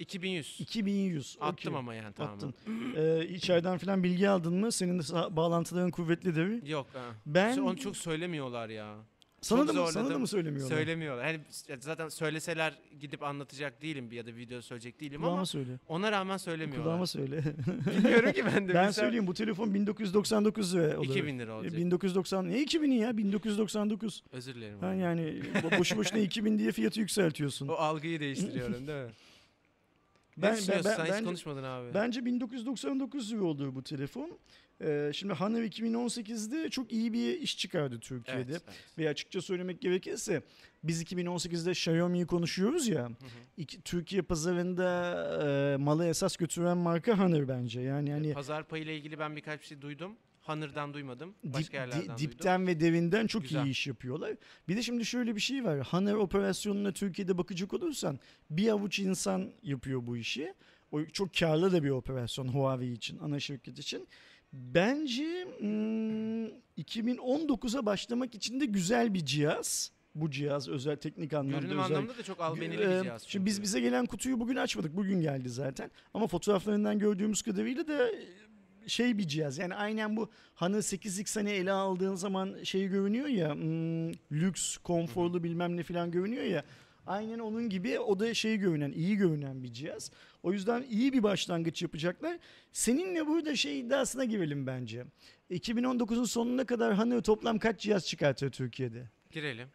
2100. 0.00 0.60
2100. 0.60 1.36
Attım 1.40 1.52
Okey. 1.74 1.78
ama 1.78 1.94
yani 1.94 2.12
tamam. 2.14 2.34
Attın. 2.34 2.54
Ee, 2.96 3.26
içeriden 3.26 3.78
falan 3.78 4.02
bilgi 4.02 4.28
aldın 4.28 4.54
mı? 4.54 4.72
Senin 4.72 4.98
de 4.98 5.02
sa- 5.02 5.36
bağlantıların 5.36 5.90
kuvvetlidir. 5.90 6.66
Yok. 6.66 6.86
Ha. 6.92 7.00
Ben 7.26 7.58
Onu 7.58 7.76
çok 7.76 7.96
söylemiyorlar 7.96 8.68
ya. 8.68 8.94
sana 9.40 9.58
çok 9.66 9.68
da 9.68 9.72
mı, 9.72 9.78
sana 9.78 9.86
da 9.86 9.92
zorladım. 10.04 10.20
mı 10.20 10.26
söylemiyorlar? 10.26 10.76
Söylemiyorlar. 10.76 11.24
Hani 11.24 11.40
zaten 11.80 12.08
söyleseler 12.08 12.78
gidip 13.00 13.22
anlatacak 13.22 13.82
değilim 13.82 14.12
ya 14.12 14.26
da 14.26 14.36
video 14.36 14.60
söyleyecek 14.62 15.00
değilim 15.00 15.20
Kulağıma 15.20 15.36
ama 15.36 15.46
söyle. 15.46 15.70
ona 15.88 16.12
rağmen 16.12 16.36
söylemiyorlar. 16.36 16.84
Kulağıma 16.84 17.06
söyle. 17.06 17.42
Bilmiyorum 17.96 18.32
ki 18.32 18.44
ben 18.46 18.54
de. 18.68 18.74
ben 18.74 18.86
Mesela 18.86 18.92
söyleyeyim 18.92 19.26
bu 19.26 19.34
telefon 19.34 19.74
1999 19.74 20.74
lira 20.74 20.98
olur. 20.98 21.04
2000 21.06 21.38
lira 21.38 21.54
olacak. 21.56 21.76
1990 21.76 22.48
ne 22.50 22.62
2000'i 22.62 22.94
ya 22.98 23.16
1999. 23.16 24.22
Özür 24.32 24.54
dilerim. 24.54 24.78
Ha 24.80 24.86
abi. 24.86 24.98
yani 24.98 25.22
bo- 25.54 25.78
boşu 25.78 25.96
boşuna 25.96 26.18
2000 26.18 26.58
diye 26.58 26.72
fiyatı 26.72 27.00
yükseltiyorsun. 27.00 27.68
O 27.68 27.72
algıyı 27.72 28.20
değiştiriyorum 28.20 28.74
değil 28.86 29.04
mi? 29.04 29.10
Ben- 30.36 30.58
Ben, 30.68 30.84
ben- 30.84 30.98
ben- 31.08 31.16
hiç 31.18 31.24
konuşmadın 31.24 31.62
abi. 31.62 31.94
Bence 31.94 32.24
1999 32.24 33.32
lira 33.32 33.44
olur 33.44 33.74
bu 33.74 33.82
telefon. 33.82 34.38
Ee, 34.84 35.10
şimdi 35.14 35.34
Honor 35.34 35.62
2018'de 35.62 36.68
çok 36.70 36.92
iyi 36.92 37.12
bir 37.12 37.38
iş 37.40 37.58
çıkardı 37.58 37.94
evet, 37.94 38.02
Türkiye'de. 38.02 38.50
evet. 38.52 38.62
Ve 38.98 39.08
açıkça 39.08 39.42
söylemek 39.42 39.80
gerekirse 39.80 40.42
biz 40.84 41.02
2018'de 41.02 41.70
Xiaomi'yi 41.70 42.26
konuşuyoruz 42.26 42.88
ya. 42.88 43.02
Hı 43.04 43.06
hı. 43.08 43.14
iki- 43.56 43.82
Türkiye 43.82 44.22
pazarında 44.22 44.92
e, 45.72 45.76
malı 45.76 46.06
esas 46.06 46.36
götüren 46.36 46.76
marka 46.76 47.18
Honor 47.18 47.48
bence. 47.48 47.80
Yani 47.80 48.12
hani 48.12 48.32
Pazar 48.34 48.64
payı 48.68 48.82
ile 48.82 48.96
ilgili 48.96 49.18
ben 49.18 49.36
birkaç 49.36 49.60
bir 49.60 49.66
şey 49.66 49.80
duydum. 49.82 50.12
Honor'dan 50.40 50.94
duymadım. 50.94 51.34
dip- 51.44 51.52
Başka 51.54 51.72
di- 51.72 51.76
yerlerden 51.76 52.00
duydum. 52.00 52.16
dipten 52.18 52.66
ve 52.66 52.80
derinden 52.80 53.26
çok 53.26 53.42
Güzel. 53.42 53.66
iyi 53.66 53.70
iş 53.70 53.86
yapıyorlar. 53.86 54.32
Bir 54.68 54.76
de 54.76 54.82
şimdi 54.82 55.04
şöyle 55.04 55.36
bir 55.36 55.40
şey 55.40 55.64
var. 55.64 55.80
Honor 55.90 56.14
operasyonuna 56.14 56.92
Türkiye'de 56.92 57.38
bakacak 57.38 57.74
olursan 57.74 58.18
bir 58.50 58.68
avuç 58.68 58.98
insan 58.98 59.50
yapıyor 59.62 60.06
bu 60.06 60.16
işi. 60.16 60.54
O 60.92 61.04
çok 61.04 61.34
karlı 61.34 61.72
da 61.72 61.82
bir 61.84 61.90
operasyon 61.90 62.48
Huawei 62.48 62.92
için, 62.92 63.18
ana 63.18 63.40
şirket 63.40 63.78
için. 63.78 64.08
Bence 64.52 65.46
hmm, 65.58 66.46
2019'a 66.78 67.86
başlamak 67.86 68.34
için 68.34 68.60
de 68.60 68.66
güzel 68.66 69.14
bir 69.14 69.24
cihaz. 69.26 69.92
Bu 70.14 70.30
cihaz 70.30 70.68
özel 70.68 70.96
teknik 70.96 71.32
anlamda 71.32 71.58
Görünüm 71.58 71.78
özel. 71.78 71.96
anlamda 71.96 72.18
da 72.18 72.22
çok 72.22 72.40
albenili 72.40 72.82
Ee, 72.82 72.98
bir 72.98 73.02
cihaz. 73.02 73.22
Şimdi 73.26 73.46
biz 73.46 73.62
bize 73.62 73.80
gelen 73.80 74.06
kutuyu 74.06 74.40
bugün 74.40 74.56
açmadık. 74.56 74.96
Bugün 74.96 75.20
geldi 75.20 75.48
zaten. 75.48 75.90
Ama 76.14 76.26
fotoğraflarından 76.26 76.98
gördüğümüz 76.98 77.42
kadarıyla 77.42 77.88
da 77.88 78.10
e, 78.10 78.14
şey 78.90 79.18
bir 79.18 79.28
cihaz. 79.28 79.58
Yani 79.58 79.74
aynen 79.74 80.16
bu 80.16 80.30
hani 80.54 80.76
8x 80.76 81.38
hani 81.38 81.50
ele 81.50 81.72
aldığın 81.72 82.14
zaman 82.14 82.62
şey 82.62 82.88
görünüyor 82.88 83.26
ya 83.26 83.54
hmm, 83.54 84.12
lüks, 84.12 84.76
konforlu 84.76 85.44
bilmem 85.44 85.76
ne 85.76 85.82
falan 85.82 86.10
görünüyor 86.10 86.44
ya. 86.44 86.64
Aynen 87.06 87.38
onun 87.38 87.68
gibi 87.68 87.98
o 87.98 88.20
da 88.20 88.34
şey 88.34 88.56
görünen, 88.56 88.92
iyi 88.92 89.16
görünen 89.16 89.62
bir 89.62 89.72
cihaz. 89.72 90.10
O 90.42 90.52
yüzden 90.52 90.82
iyi 90.90 91.12
bir 91.12 91.22
başlangıç 91.22 91.82
yapacaklar. 91.82 92.38
Seninle 92.72 93.26
burada 93.26 93.56
şey 93.56 93.80
iddiasına 93.80 94.24
girelim 94.24 94.66
bence. 94.66 95.04
2019'un 95.50 96.24
sonuna 96.24 96.66
kadar 96.66 96.94
hani 96.94 97.22
toplam 97.22 97.58
kaç 97.58 97.80
cihaz 97.80 98.06
çıkartıyor 98.06 98.52
Türkiye'de? 98.52 99.08
Girelim. 99.30 99.68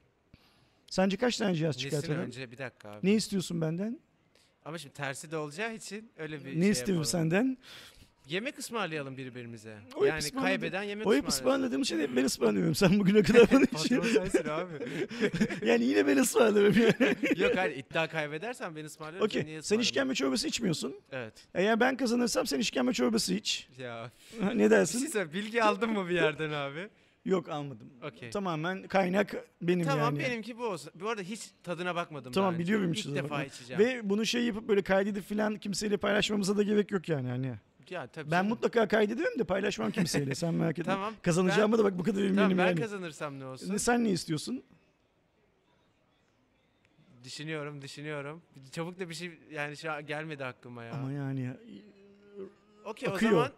Sence 0.88 1.18
kaç 1.18 1.38
tane 1.38 1.56
cihaz 1.56 1.78
çıkartıyor? 1.78 2.20
önce 2.20 2.52
bir 2.52 2.58
dakika 2.58 2.90
abi. 2.90 3.08
Ne 3.08 3.14
istiyorsun 3.14 3.62
benden? 3.62 4.00
Ama 4.66 4.78
şimdi 4.78 4.94
tersi 4.94 5.32
de 5.32 5.38
olacağı 5.38 5.76
için 5.76 6.12
öyle 6.18 6.46
bir 6.46 6.60
ne 6.60 6.62
şey 6.62 6.70
istiyorum 6.70 7.04
yapalım. 7.04 7.06
senden? 7.06 7.58
Yemek 8.28 8.60
ısmarlayalım 8.60 9.18
birbirimize. 9.18 9.78
O 9.96 10.02
hep 10.02 10.08
yani 10.10 10.20
ısmarladı- 10.20 10.42
kaybeden 10.42 10.84
yemek 10.84 11.08
O 11.08 11.14
hep 11.14 11.18
ısmarlasın. 11.30 11.40
ısmarladığım 11.40 11.86
şey 11.86 12.00
hep 12.00 12.16
ben 12.16 12.26
ısmarlıyorum. 12.26 12.76
Sen 12.76 13.00
bugüne 13.00 13.24
kadar 13.24 13.52
bana 13.52 13.62
hiç... 13.62 13.90
Patron 13.90 14.04
sensin 14.04 14.50
abi. 14.50 14.74
yani 15.66 15.84
yine 15.84 16.08
ben 16.08 16.18
ısmarlarım 16.18 16.76
yani. 16.78 17.16
Yok 17.38 17.58
hayır 17.58 17.78
iddia 17.78 18.08
kaybedersen 18.08 18.76
ben 18.76 18.86
ısmarlarım. 18.86 19.26
Okey. 19.26 19.60
Sen 19.62 19.80
işkembe 19.80 20.16
çorbası 20.16 20.48
içmiyorsun. 20.48 20.96
Evet. 21.12 21.34
Eğer 21.54 21.80
ben 21.80 21.98
kazanırsam 21.98 22.48
sen 22.48 22.60
işkembe 22.60 22.94
çorbası 22.94 23.34
iç. 23.34 23.68
Ya 23.78 24.12
Ne 24.42 24.54
bir 24.54 24.60
şey 24.60 24.70
dersin? 24.70 25.34
bilgi 25.34 25.64
aldın 25.64 25.90
mı 25.90 26.10
bir 26.10 26.14
yerden 26.16 26.52
abi? 26.52 26.90
Yok 27.26 27.50
almadım. 27.50 27.90
Okey. 28.04 28.30
Tamamen 28.30 28.84
kaynak 28.88 29.36
benim 29.62 29.86
Tamam 29.86 30.16
yani. 30.16 30.20
benimki 30.30 30.58
bu 30.58 30.66
olsun. 30.66 30.92
Bu 30.96 31.10
arada 31.10 31.22
hiç 31.22 31.42
tadına 31.64 31.96
bakmadım 31.96 32.32
Tamam, 32.32 32.52
daha 32.54 32.60
biliyorum 32.60 32.90
İlk 32.92 32.98
işte 32.98 33.16
defa 33.16 33.44
içeceğim. 33.44 33.84
Ve 33.84 34.10
bunu 34.10 34.26
şey 34.26 34.44
yapıp 34.46 34.68
böyle 34.68 34.82
kaydedip 34.82 35.30
falan 35.30 35.58
kimseyle 35.58 35.98
paylaşmamıza 35.98 36.58
da 36.58 36.64
gerek 36.64 36.92
yok 36.92 37.10
yani. 37.10 37.30
Hani 37.30 37.56
ya, 37.92 38.08
tabii 38.08 38.32
ben 38.32 38.38
canım. 38.38 38.48
mutlaka 38.50 38.88
kaydederim 38.88 39.40
de 39.40 39.44
paylaşmam 39.44 39.92
kimseyle. 39.92 40.36
Sen 40.36 40.54
merak 40.54 40.80
etme. 40.80 40.94
Tamam. 40.94 41.14
Kazanacağıma 41.22 41.78
da 41.78 41.84
bak 41.84 42.00
bu 42.00 42.04
kadar 42.04 42.20
eminim 42.20 42.36
Tamam 42.36 42.58
ben 42.58 42.66
yani. 42.68 42.80
kazanırsam 42.80 43.40
ne 43.40 43.46
olsun? 43.46 43.78
Sen 43.78 44.04
ne 44.04 44.10
istiyorsun? 44.10 44.64
Düşünüyorum, 47.24 47.82
düşünüyorum. 47.82 48.42
Çabuk 48.72 49.00
da 49.00 49.10
bir 49.10 49.14
şey 49.14 49.32
yani 49.52 49.78
şu 49.78 49.92
an 49.92 50.06
gelmedi 50.06 50.46
aklıma 50.46 50.84
ya. 50.84 50.94
Ama 50.94 51.12
yani 51.12 51.52
Okey 52.86 53.10
o 53.10 53.18
zaman 53.20 53.52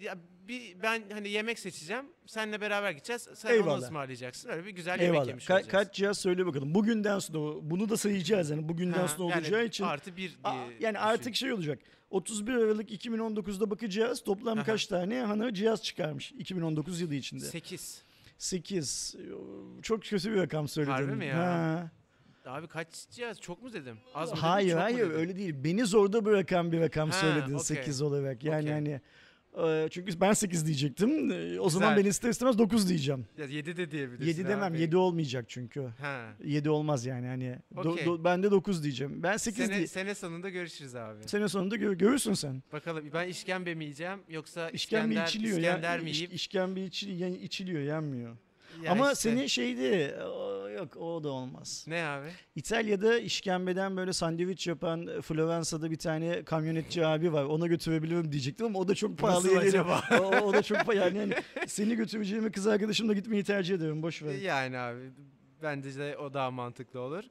ya 0.00 0.16
bir 0.48 0.82
ben 0.82 1.02
hani 1.12 1.28
yemek 1.28 1.58
seçeceğim. 1.58 2.04
Seninle 2.26 2.60
beraber 2.60 2.90
gideceğiz. 2.90 3.28
Sen 3.34 3.48
onu 3.48 3.54
Eyvallah. 3.56 3.82
ısmarlayacaksın. 3.82 4.48
Öyle 4.48 4.64
bir 4.66 4.70
güzel 4.70 4.92
yemek 5.00 5.04
eyvallah. 5.14 5.28
yemiş 5.28 5.44
Ka- 5.48 5.52
olacağız. 5.52 5.70
kaç 5.72 5.94
cihaz 5.94 6.18
söyle 6.18 6.46
bakalım. 6.46 6.74
Bugünden 6.74 7.18
sonra 7.18 7.70
bunu 7.70 7.88
da 7.88 7.96
sayacağız 7.96 8.50
yani. 8.50 8.68
Bugünden 8.68 8.98
Ha, 8.98 9.08
sonra 9.08 9.28
yani 9.30 9.38
olacağı 9.40 9.64
için. 9.64 9.84
Artı 9.84 10.16
bir 10.16 10.28
diye 10.28 10.36
Aa, 10.44 10.54
yani 10.54 10.70
düşün. 10.80 10.94
artık 10.94 11.34
şey 11.36 11.52
olacak. 11.52 11.78
31 12.14 12.54
Aralık 12.54 12.90
2019'da 12.90 13.70
bakacağız. 13.70 14.24
Toplam 14.24 14.58
Aha. 14.58 14.64
kaç 14.64 14.86
tane 14.86 15.22
hani 15.22 15.54
cihaz 15.54 15.82
çıkarmış 15.82 16.32
2019 16.32 17.00
yılı 17.00 17.14
içinde. 17.14 17.44
8. 17.44 18.02
8. 18.38 19.14
Çok 19.82 20.02
kötü 20.02 20.32
bir 20.32 20.36
rakam 20.36 20.68
söyledin. 20.68 20.92
Harbi 20.92 21.12
mi 21.12 21.26
ya? 21.26 21.36
Ha. 21.36 21.90
Abi 22.46 22.66
kaç 22.66 22.88
cihaz? 23.10 23.40
Çok 23.40 23.62
mu 23.62 23.72
dedim? 23.72 23.96
Az 24.14 24.28
mı 24.30 24.36
dedim? 24.36 24.48
Hayır 24.48 24.74
mu 24.74 24.80
hayır 24.80 24.98
dedim? 24.98 25.10
öyle 25.12 25.36
değil. 25.36 25.54
Beni 25.64 25.86
zorda 25.86 26.24
bırakan 26.24 26.72
bir 26.72 26.80
rakam 26.80 27.10
Ha, 27.10 27.20
söyledin 27.20 27.54
okey. 27.54 27.64
8 27.64 28.02
olarak. 28.02 28.44
Yani 28.44 28.60
Okey. 28.62 28.72
hani 28.72 29.00
çünkü 29.90 30.20
ben 30.20 30.32
8 30.32 30.66
diyecektim. 30.66 31.30
E, 31.32 31.60
O 31.60 31.70
zaman 31.70 31.88
Güzel. 31.90 32.04
ben 32.04 32.10
ister 32.10 32.28
istemez 32.30 32.58
9 32.58 32.88
diyeceğim. 32.88 33.26
Ya 33.38 33.44
7 33.44 33.76
de 33.76 33.90
diyebilirsin 33.90 34.26
7 34.26 34.44
demem. 34.48 34.72
abi. 34.72 34.80
7 34.80 34.96
olmayacak 34.96 35.44
çünkü. 35.48 35.80
Ha. 36.00 36.26
7 36.44 36.70
olmaz 36.70 37.06
yani 37.06 37.26
hani. 37.26 37.58
Do- 37.74 38.04
do- 38.04 38.24
ben 38.24 38.42
de 38.42 38.50
9 38.50 38.82
diyeceğim. 38.84 39.22
Ben 39.22 39.36
8 39.36 39.66
Sene, 39.66 39.76
diye. 39.76 39.86
sene 39.86 40.14
sonunda 40.14 40.48
görüşürüz 40.50 40.94
abi. 40.94 41.28
Sene 41.28 41.48
sonunda 41.48 41.76
gö- 41.76 41.96
görürsün 41.98 42.34
sen. 42.34 42.62
Bakalım 42.72 43.04
ben 43.14 43.28
işkembe 43.28 43.74
mi 43.74 43.84
yiyeceğim 43.84 44.18
yoksa 44.28 44.70
İşkembe 44.70 45.08
İskender, 45.14 45.28
içiliyor 45.28 45.58
İskender 45.58 45.98
ya. 45.98 46.04
mi 46.04 46.10
iş- 46.10 46.18
yiyip 46.20 46.34
işkembe 46.34 46.80
içili- 46.84 47.14
yani 47.22 47.36
içiliyor, 47.36 47.82
yenmiyor. 47.82 48.36
Ya 48.82 48.92
Ama 48.92 49.12
işte. 49.12 49.14
senin 49.30 49.46
şeydi 49.46 50.14
o- 50.22 50.68
yok 50.68 50.96
o 50.96 51.24
da 51.24 51.28
olmaz. 51.28 51.84
ne 51.88 52.04
abi? 52.04 52.26
İtalya'da 52.56 53.18
işkembeden 53.18 53.96
böyle 53.96 54.12
sandviç 54.12 54.66
yapan 54.66 55.20
Floransa'da 55.22 55.90
bir 55.90 55.96
tane 55.98 56.44
kamyonetçi 56.44 57.06
abi 57.06 57.32
var. 57.32 57.44
Ona 57.44 57.66
götürebilirim 57.66 58.32
diyecektim 58.32 58.66
ama 58.66 58.78
o 58.78 58.88
da 58.88 58.94
çok 58.94 59.18
pahalı. 59.18 59.46
Nasıl 59.46 59.56
acaba? 59.56 60.04
o, 60.20 60.24
o 60.24 60.52
da 60.52 60.62
çok 60.62 60.78
pahalı. 60.78 60.94
Yani, 60.96 61.18
yani 61.18 61.34
seni 61.66 61.96
götüreceğimi 61.96 62.52
kız 62.52 62.66
arkadaşımla 62.66 63.12
gitmeyi 63.12 63.44
tercih 63.44 63.74
ederim. 63.74 64.02
Boş 64.02 64.22
ver. 64.22 64.34
Yani 64.34 64.78
abi 64.78 65.00
bence 65.62 65.94
de 65.98 66.18
o 66.18 66.34
daha 66.34 66.50
mantıklı 66.50 67.00
olur. 67.00 67.24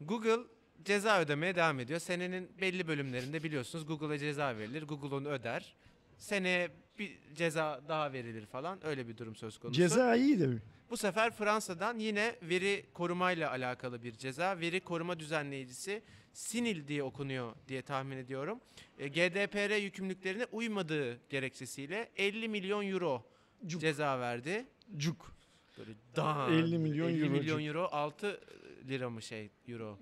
Google 0.00 0.38
ceza 0.84 1.20
ödemeye 1.20 1.56
devam 1.56 1.80
ediyor. 1.80 2.00
Senenin 2.00 2.48
belli 2.60 2.88
bölümlerinde 2.88 3.42
biliyorsunuz 3.42 3.86
Google'a 3.86 4.18
ceza 4.18 4.56
verilir. 4.58 4.82
Google 4.82 5.14
onu 5.14 5.28
öder. 5.28 5.74
Seneye 6.18 6.70
bir 6.98 7.18
ceza 7.34 7.80
daha 7.88 8.12
verilir 8.12 8.46
falan. 8.46 8.86
Öyle 8.86 9.08
bir 9.08 9.16
durum 9.16 9.36
söz 9.36 9.58
konusu. 9.58 9.76
Ceza 9.76 10.16
iyidir. 10.16 10.58
Bu 10.90 10.96
sefer 10.96 11.32
Fransa'dan 11.32 11.98
yine 11.98 12.36
veri 12.42 12.86
korumayla 12.94 13.50
alakalı 13.50 14.02
bir 14.02 14.12
ceza. 14.12 14.60
Veri 14.60 14.80
koruma 14.80 15.20
düzenleyicisi 15.20 16.02
Sinil 16.32 16.88
diye 16.88 17.02
okunuyor 17.02 17.54
diye 17.68 17.82
tahmin 17.82 18.16
ediyorum. 18.16 18.60
E, 18.98 19.08
GDPR 19.08 19.76
yükümlülüklerine 19.82 20.46
uymadığı 20.52 21.28
gerekçesiyle 21.28 22.10
50 22.16 22.48
milyon 22.48 22.86
euro 22.86 23.26
Cuk. 23.66 23.80
ceza 23.80 24.20
verdi. 24.20 24.66
Cuk. 24.96 25.32
Böyle 25.78 25.90
daha 26.16 26.50
50 26.50 26.78
milyon 26.78 27.08
50 27.08 27.20
euro. 27.22 27.30
milyon 27.30 27.64
euro 27.64 27.88
6 27.92 28.40
lira 28.88 29.10
mı 29.10 29.22
şey 29.22 29.50
euro. 29.68 29.98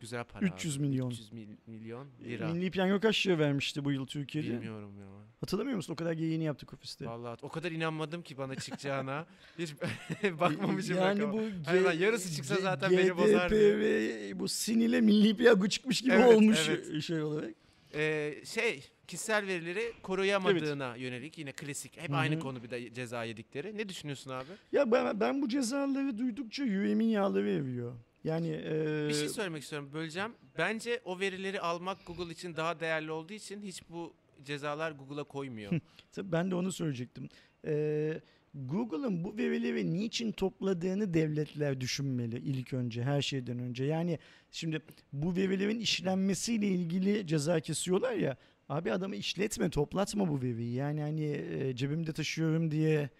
Güzel 0.00 0.24
para. 0.24 0.46
300 0.46 0.76
abi. 0.76 0.82
milyon. 0.86 1.10
300 1.10 1.32
mil- 1.32 1.56
milyon 1.66 2.06
lira. 2.24 2.48
Milli 2.52 2.70
Piyango 2.70 3.00
kaç 3.00 3.26
lira 3.26 3.38
vermişti 3.38 3.84
bu 3.84 3.92
yıl 3.92 4.06
Türkiye'de? 4.06 4.50
Bilmiyorum 4.50 4.92
ya. 4.98 5.06
Hatırlamıyor 5.40 5.76
musun? 5.76 5.92
O 5.92 5.96
kadar 5.96 6.16
yayını 6.16 6.42
yaptık 6.42 6.72
ofiste. 6.74 7.06
Vallahi 7.06 7.38
o 7.42 7.48
kadar 7.48 7.72
inanmadım 7.72 8.22
ki 8.22 8.38
bana 8.38 8.54
çıkacağına. 8.54 9.26
Hiç 9.58 9.74
bakmamışım 10.40 10.96
Yani 10.96 11.20
rakama. 11.20 11.32
bu 11.32 11.42
Hayır 11.66 11.82
lan, 11.84 11.98
G- 11.98 12.04
yarısı 12.04 12.36
çıksa 12.36 12.54
G- 12.54 12.60
zaten 12.60 12.90
beni 12.90 13.16
bozar. 13.16 13.50
GDP 13.50 14.38
bu 14.40 14.48
sinile 14.48 15.00
milli 15.00 15.36
piyango 15.36 15.68
çıkmış 15.68 16.00
gibi 16.02 16.12
Evet, 16.12 16.34
olmuş 16.36 16.68
evet. 16.68 17.02
şey 17.02 17.22
olarak. 17.22 17.54
Ee, 17.94 18.34
şey 18.44 18.84
kişisel 19.06 19.46
verileri 19.46 19.92
koruyamadığına 20.02 20.96
yönelik 20.96 21.38
yine 21.38 21.52
klasik 21.52 21.96
hep 21.96 22.10
Hı 22.10 22.16
aynı 22.16 22.38
konu 22.40 22.62
bir 22.62 22.70
de 22.70 22.94
ceza 22.94 23.24
yedikleri. 23.24 23.78
Ne 23.78 23.88
düşünüyorsun 23.88 24.30
abi? 24.30 24.48
Ya 24.72 24.92
ben, 24.92 25.20
ben 25.20 25.42
bu 25.42 25.48
cezaları 25.48 26.18
duydukça 26.18 26.64
yüreğimin 26.64 27.04
yağları 27.08 27.50
eriyor. 27.50 27.92
Yani 28.24 28.48
e, 28.48 29.08
Bir 29.08 29.14
şey 29.14 29.28
söylemek 29.28 29.62
istiyorum 29.62 29.90
böleceğim. 29.92 30.32
Bence 30.58 31.00
o 31.04 31.20
verileri 31.20 31.60
almak 31.60 32.06
Google 32.06 32.32
için 32.32 32.56
daha 32.56 32.80
değerli 32.80 33.10
olduğu 33.10 33.32
için 33.32 33.62
hiç 33.62 33.82
bu 33.90 34.14
cezalar 34.44 34.90
Google'a 34.92 35.24
koymuyor. 35.24 35.72
tabii 36.12 36.32
ben 36.32 36.50
de 36.50 36.54
onu 36.54 36.72
söyleyecektim. 36.72 37.28
E, 37.66 38.20
Google'ın 38.54 39.24
bu 39.24 39.36
verileri 39.36 39.94
niçin 39.94 40.32
topladığını 40.32 41.14
devletler 41.14 41.80
düşünmeli 41.80 42.38
ilk 42.38 42.72
önce 42.72 43.02
her 43.02 43.22
şeyden 43.22 43.58
önce. 43.58 43.84
Yani 43.84 44.18
şimdi 44.50 44.82
bu 45.12 45.36
verilerin 45.36 45.80
işlenmesiyle 45.80 46.66
ilgili 46.66 47.26
ceza 47.26 47.60
kesiyorlar 47.60 48.12
ya. 48.12 48.36
Abi 48.68 48.92
adamı 48.92 49.16
işletme, 49.16 49.70
toplatma 49.70 50.28
bu 50.28 50.42
veriyi. 50.42 50.74
Yani 50.74 51.00
hani 51.00 51.24
e, 51.24 51.76
cebimde 51.76 52.12
taşıyorum 52.12 52.70
diye 52.70 53.10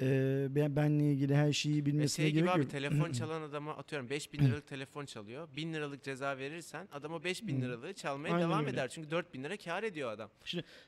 e, 0.00 0.46
ben 0.50 0.76
benle 0.76 1.12
ilgili 1.12 1.34
her 1.36 1.52
şeyi 1.52 1.86
bilmesine 1.86 2.24
şey 2.24 2.32
gibi 2.32 2.40
gerek 2.40 2.54
abi 2.54 2.62
yok. 2.62 2.70
telefon 2.70 3.12
çalan 3.18 3.42
adama 3.42 3.76
atıyorum 3.76 4.10
5000 4.10 4.38
liralık 4.38 4.66
telefon 4.66 5.04
çalıyor. 5.06 5.48
1000 5.56 5.72
liralık 5.72 6.02
ceza 6.02 6.38
verirsen 6.38 6.88
adama 6.92 7.24
5000 7.24 7.56
Hı. 7.56 7.62
liralığı 7.64 7.92
çalmaya 7.92 8.34
Aynen 8.34 8.48
devam 8.48 8.60
öyle. 8.60 8.70
eder. 8.70 8.88
Çünkü 8.88 9.10
4000 9.10 9.44
lira 9.44 9.56
kar 9.56 9.82
ediyor 9.82 10.12
adam. 10.12 10.30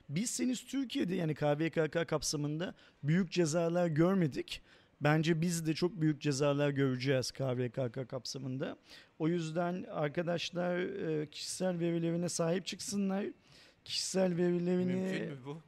Biz 0.09 0.41
henüz 0.41 0.67
Türkiye'de 0.67 1.15
yani 1.15 1.35
KVKK 1.35 2.09
kapsamında 2.09 2.75
büyük 3.03 3.33
cezalar 3.33 3.87
görmedik. 3.87 4.63
Bence 5.01 5.41
biz 5.41 5.67
de 5.67 5.75
çok 5.75 6.01
büyük 6.01 6.21
cezalar 6.21 6.71
göreceğiz 6.71 7.31
KVKK 7.31 8.09
kapsamında. 8.09 8.77
O 9.19 9.29
yüzden 9.29 9.83
arkadaşlar 9.91 10.79
e, 10.79 11.31
kişisel 11.31 11.81
verilerine 11.81 12.29
sahip 12.29 12.67
çıksınlar. 12.67 13.27
Kişisel 13.85 14.37
verilerini... 14.37 14.85
Mümkün 14.95 15.27
mü 15.29 15.37
bu? 15.47 15.63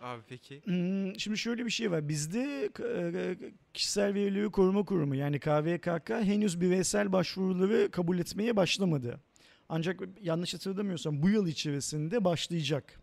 Abi 0.00 0.22
peki. 0.28 0.60
Hmm, 0.64 1.20
Şimdi 1.20 1.38
şöyle 1.38 1.66
bir 1.66 1.70
şey 1.70 1.90
var. 1.90 2.08
Bizde 2.08 2.70
e, 2.80 3.36
kişisel 3.74 4.14
verileri 4.14 4.50
koruma 4.50 4.84
kurumu 4.84 5.14
yani 5.14 5.38
KVKK 5.40 6.10
henüz 6.10 6.60
bireysel 6.60 7.12
başvuruları 7.12 7.90
kabul 7.90 8.18
etmeye 8.18 8.56
başlamadı. 8.56 9.20
Ancak 9.68 10.00
yanlış 10.22 10.54
hatırlamıyorsam 10.54 11.22
bu 11.22 11.28
yıl 11.28 11.46
içerisinde 11.46 12.24
başlayacak. 12.24 13.00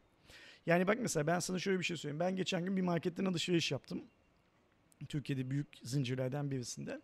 Yani 0.66 0.88
bak 0.88 0.98
mesela 1.02 1.28
ben 1.28 1.40
sana 1.40 1.60
şöyle 1.60 1.80
bir 1.80 1.84
şey 1.84 1.98
söyleyeyim. 1.98 2.20
Ben 2.20 2.36
geçen 2.36 2.66
gün 2.66 2.78
bir 2.78 2.82
marketten 2.82 3.26
alışveriş 3.26 3.72
yaptım. 3.72 4.02
Türkiye'de 5.08 5.50
büyük 5.50 5.68
zincirlerden 5.84 6.52
birisinde. 6.52 7.02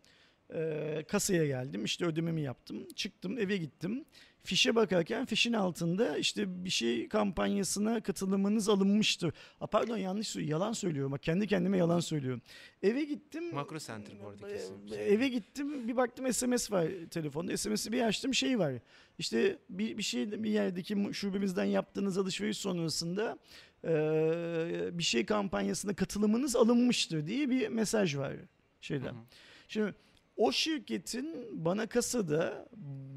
Ee, 0.56 1.06
kasaya 1.08 1.46
geldim 1.46 1.86
işte 1.86 2.06
ödememi 2.06 2.42
yaptım. 2.42 2.88
Çıktım 2.96 3.38
eve 3.38 3.58
gittim. 3.58 4.06
Fişe 4.44 4.76
bakarken 4.76 5.26
fişin 5.26 5.54
altında 5.54 6.18
işte 6.18 6.66
bir 6.66 6.70
şey 6.70 7.10
kampanyasına 7.10 8.02
katılımınız 8.04 8.70
alınmıştır. 8.70 9.34
A, 9.62 9.68
pardon 9.68 9.98
yanlış 9.98 10.28
söylüyorum. 10.28 10.62
Yalan 10.62 10.74
söylüyorum. 10.74 11.12
Bak 11.12 11.24
kendi 11.24 11.48
kendime 11.48 11.78
yalan 11.78 12.00
söylüyorum. 12.00 12.42
Eve 12.84 13.04
gittim. 13.04 13.54
Makro 13.54 13.80
Center 13.80 14.16
bu 14.24 14.28
arada 14.28 14.48
kesin. 14.48 14.88
Ee, 14.92 14.96
Eve 14.96 15.28
gittim 15.28 15.88
bir 15.88 15.98
baktım 15.98 16.34
SMS 16.34 16.72
var 16.72 16.88
telefonda. 17.12 17.58
SMS'i 17.58 17.92
bir 17.92 18.02
açtım 18.02 18.34
şey 18.34 18.60
var. 18.60 18.74
İşte 19.20 19.58
bir, 19.70 19.98
bir 19.98 20.04
şey 20.04 20.44
bir 20.44 20.50
yerdeki 20.50 20.98
şubemizden 21.14 21.66
yaptığınız 21.66 22.18
alışveriş 22.18 22.58
sonrasında 22.58 23.38
eee, 23.84 24.90
bir 24.94 25.04
şey 25.04 25.26
kampanyasına 25.26 25.94
katılımınız 25.96 26.56
alınmıştır 26.56 27.28
diye 27.28 27.50
bir 27.50 27.68
mesaj 27.68 28.18
var 28.18 28.34
şeyden. 28.82 29.14
Hı 29.14 29.18
hı. 29.18 29.24
Şimdi 29.68 29.94
o 30.42 30.52
şirketin 30.52 31.48
bana 31.66 31.88
kasada 31.88 32.70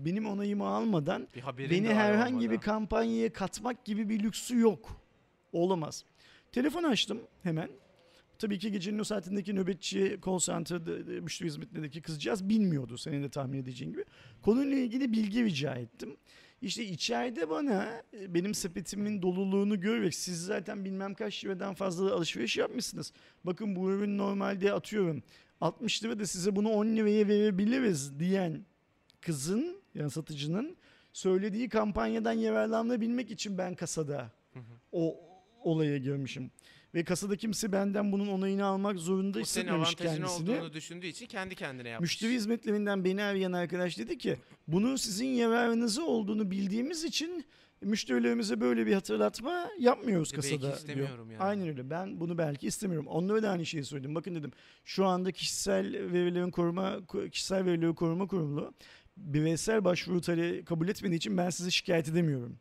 benim 0.05 0.27
onayımı 0.27 0.67
almadan 0.67 1.29
Bir 1.59 1.71
beni 1.71 1.95
herhangi 1.95 2.41
bir 2.41 2.45
olmadan. 2.47 2.61
kampanyaya 2.61 3.33
katmak 3.33 3.85
gibi 3.85 4.09
bir 4.09 4.23
lüksü 4.23 4.59
yok. 4.59 5.01
Olamaz. 5.53 6.05
Telefon 6.53 6.83
açtım 6.83 7.21
hemen. 7.43 7.69
Tabii 8.39 8.59
ki 8.59 8.73
gecenin 8.73 8.99
o 8.99 9.05
saatindeki 9.05 9.55
nöbetçi 9.55 10.19
call 10.27 10.39
center'da 10.39 11.13
e, 11.15 11.21
müşteri 11.21 11.49
hizmetlerindeki 11.49 12.03
kızcağız 12.03 12.49
bilmiyordu 12.49 12.99
senin 12.99 13.23
de 13.23 13.29
tahmin 13.29 13.59
edeceğin 13.63 13.93
gibi. 13.93 14.05
Konuyla 14.43 14.77
ilgili 14.77 15.13
bilgi 15.13 15.45
rica 15.45 15.75
ettim. 15.75 16.17
İşte 16.63 16.85
içeride 16.85 17.51
bana 17.51 18.03
e, 18.21 18.35
benim 18.35 18.55
sepetimin 18.55 19.23
doluluğunu 19.23 19.81
görerek 19.81 20.15
siz 20.15 20.45
zaten 20.45 20.85
bilmem 20.85 21.15
kaç 21.15 21.45
liradan 21.45 21.75
fazla 21.75 22.15
alışveriş 22.15 22.57
yapmışsınız. 22.57 23.13
Bakın 23.45 23.77
bu 23.77 23.91
ürün 23.91 24.19
normalde 24.19 24.73
atıyorum 24.73 25.23
60 25.61 26.05
lira 26.05 26.19
da 26.19 26.27
size 26.27 26.57
bunu 26.57 26.69
10 26.71 26.87
liraya 26.87 27.29
verebiliriz 27.29 28.19
diyen 28.21 28.65
kızın 29.21 29.77
yani 29.95 30.11
satıcının 30.11 30.77
söylediği 31.13 31.69
kampanyadan 31.69 32.33
yararlanabilmek 32.33 33.31
için 33.31 33.59
ben 33.59 33.75
kasada 33.75 34.31
Hı 34.53 34.59
hı. 34.59 34.63
o 34.93 35.17
olaya 35.65 35.99
girmişim. 35.99 36.51
ve 36.95 37.05
kasada 37.05 37.37
kimse 37.37 37.73
benden 37.73 38.13
bunun 38.13 38.29
onayını 38.29 38.65
almak 38.65 38.99
zorunda 38.99 39.41
Bu 39.41 39.45
senin 39.45 39.65
hissetmemiş 39.83 39.95
kendisini. 39.95 40.51
olduğunu 40.51 40.73
düşündüğü 40.73 41.07
için 41.07 41.27
kendi 41.27 41.55
kendine 41.55 41.89
yapmış. 41.89 42.11
Müşteri 42.11 42.33
hizmetlerinden 42.33 43.05
beni 43.05 43.23
arayan 43.23 43.53
arkadaş 43.53 43.99
dedi 43.99 44.19
ki 44.19 44.37
bunu 44.69 44.99
sizin 44.99 45.27
yararınıza 45.27 46.03
olduğunu 46.03 46.51
bildiğimiz 46.51 47.05
için 47.05 47.45
müşterilerimize 47.83 48.61
böyle 48.61 48.87
bir 48.87 48.95
hatırlatma 48.95 49.71
yapmıyoruz 49.79 50.33
E 50.33 50.37
belki 50.37 50.49
kasada 50.49 50.63
diyor. 50.63 50.77
istemiyorum 50.79 51.31
yani. 51.31 51.43
Aynen 51.43 51.69
öyle. 51.69 51.91
Ben 51.91 52.21
bunu 52.21 52.39
belki 52.39 52.67
istemiyorum. 52.67 53.07
Onlara 53.07 53.43
da 53.43 53.51
aynı 53.51 53.67
şeyi 53.67 53.85
söyledim. 53.85 54.15
Bakın 54.15 54.35
dedim. 54.35 54.53
Şu 54.85 55.07
anda 55.07 55.33
kişisel 55.33 55.85
verilerin 56.13 56.51
koruma 56.51 57.01
kişisel 57.31 57.65
verileri 57.65 57.95
koruma 57.95 58.27
kurulu 58.27 58.75
bireysel 59.17 59.85
başvuru 59.85 60.21
talebi 60.21 60.65
kabul 60.65 60.89
etmediği 60.89 61.17
için 61.17 61.37
ben 61.37 61.51
sizi 61.51 61.73
şikayet 61.73 62.09
edemiyorum. 62.09 62.59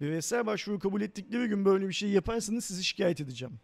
Bireysel 0.00 0.46
başvuru 0.46 0.78
kabul 0.78 1.00
ettikleri 1.00 1.46
gün 1.48 1.64
böyle 1.64 1.88
bir 1.88 1.92
şey 1.92 2.10
yaparsanız 2.10 2.64
sizi 2.64 2.84
şikayet 2.84 3.20
edeceğim. 3.20 3.54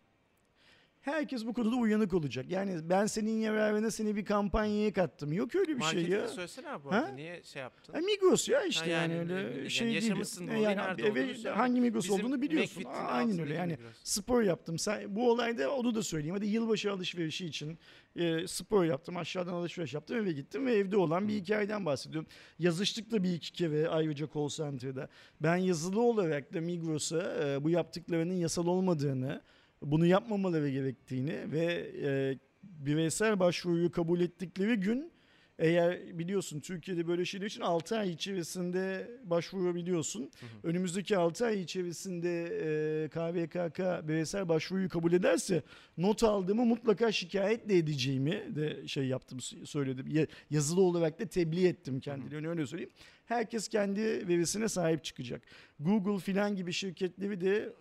Herkes 1.00 1.46
bu 1.46 1.52
konuda 1.54 1.76
uyanık 1.76 2.14
olacak. 2.14 2.46
Yani 2.50 2.78
ben 2.90 3.06
senin 3.06 3.40
yararına 3.40 3.90
seni 3.90 4.16
bir 4.16 4.24
kampanyaya 4.24 4.92
kattım. 4.92 5.32
Yok 5.32 5.54
öyle 5.54 5.68
bir 5.76 5.82
şey 5.82 5.94
Marketing 5.94 6.10
ya. 6.12 6.28
söylesene 6.28 6.68
abi 6.70 6.84
bu 6.84 6.90
arada. 6.90 7.08
Niye 7.08 7.42
şey 7.42 7.62
yaptın? 7.62 7.92
Ha, 7.92 8.00
Migros 8.00 8.48
ya 8.48 8.62
işte 8.64 8.84
Ha, 8.84 8.90
yani, 8.90 9.12
yani, 9.14 9.34
öyle 9.34 9.58
yani 9.58 9.70
şey 9.70 9.86
değil. 9.88 10.02
yaşamışsın 10.02 10.48
bu 10.48 10.52
Yani 10.52 10.76
nerede 10.76 11.02
eve- 11.02 11.22
olduğunu 11.22 11.34
söyle. 11.34 11.56
hangi 11.56 11.80
Migros 11.80 12.04
Bizim 12.04 12.16
olduğunu 12.20 12.42
biliyorsun. 12.42 12.82
McFit'in 12.82 13.04
Aynen 13.06 13.38
öyle 13.38 13.54
yani 13.54 13.72
Migros. 13.72 13.96
spor 14.04 14.42
yaptım. 14.42 14.78
Sen, 14.78 15.16
bu 15.16 15.30
olayda 15.30 15.74
onu 15.74 15.94
da 15.94 16.02
söyleyeyim. 16.02 16.34
Hadi 16.34 16.46
yılbaşı 16.46 16.92
alışverişi 16.92 17.46
için 17.46 17.78
e, 18.16 18.46
spor 18.46 18.84
yaptım. 18.84 19.16
Aşağıdan 19.16 19.52
alışveriş 19.52 19.94
yaptım 19.94 20.16
eve 20.16 20.32
gittim 20.32 20.66
ve 20.66 20.74
evde 20.74 20.96
olan 20.96 21.28
bir 21.28 21.34
hikayeden 21.34 21.86
bahsediyorum. 21.86 22.28
Yazıştık 22.58 23.10
da 23.10 23.22
bir 23.22 23.32
iki 23.32 23.52
kere 23.52 23.88
ayrıca 23.88 24.26
call 24.34 24.48
center'da. 24.48 25.08
Ben 25.40 25.56
yazılı 25.56 26.00
olarak 26.02 26.54
da 26.54 26.60
Migros'a 26.60 27.44
e, 27.44 27.64
bu 27.64 27.70
yaptıklarının 27.70 28.34
yasal 28.34 28.66
olmadığını, 28.66 29.42
bunu 29.82 30.06
yapmamaları 30.06 30.70
gerektiğini 30.70 31.52
ve 31.52 31.90
e, 32.02 32.38
bireysel 32.62 33.40
başvuruyu 33.40 33.90
kabul 33.90 34.20
ettikleri 34.20 34.74
gün 34.76 35.12
eğer 35.58 36.18
biliyorsun 36.18 36.60
Türkiye'de 36.60 37.06
böyle 37.06 37.24
şeyler 37.24 37.46
için 37.46 37.60
6 37.60 37.98
ay 37.98 38.10
içerisinde 38.10 39.10
başvurabiliyorsun. 39.24 40.30
Önümüzdeki 40.62 41.16
6 41.16 41.46
ay 41.46 41.60
içerisinde 41.60 42.42
e, 43.04 43.08
KVKK 43.08 44.08
bireysel 44.08 44.48
başvuruyu 44.48 44.88
kabul 44.88 45.12
ederse 45.12 45.62
not 45.96 46.22
aldığımı 46.24 46.64
mutlaka 46.64 47.12
şikayet 47.12 47.68
de 47.68 47.78
edeceğimi 47.78 48.56
de 48.56 48.88
şey 48.88 49.06
yaptım 49.06 49.40
söyledim. 49.64 50.06
Ya- 50.08 50.26
yazılı 50.50 50.80
olarak 50.80 51.20
da 51.20 51.26
tebliğ 51.26 51.66
ettim 51.66 52.00
kendilerine 52.00 52.48
öyle 52.48 52.66
söyleyeyim. 52.66 52.92
Herkes 53.26 53.68
kendi 53.68 54.28
verisine 54.28 54.68
sahip 54.68 55.04
çıkacak. 55.04 55.42
Google 55.80 56.18
filan 56.18 56.56
gibi 56.56 56.72
şirketleri 56.72 57.40
de 57.40 57.72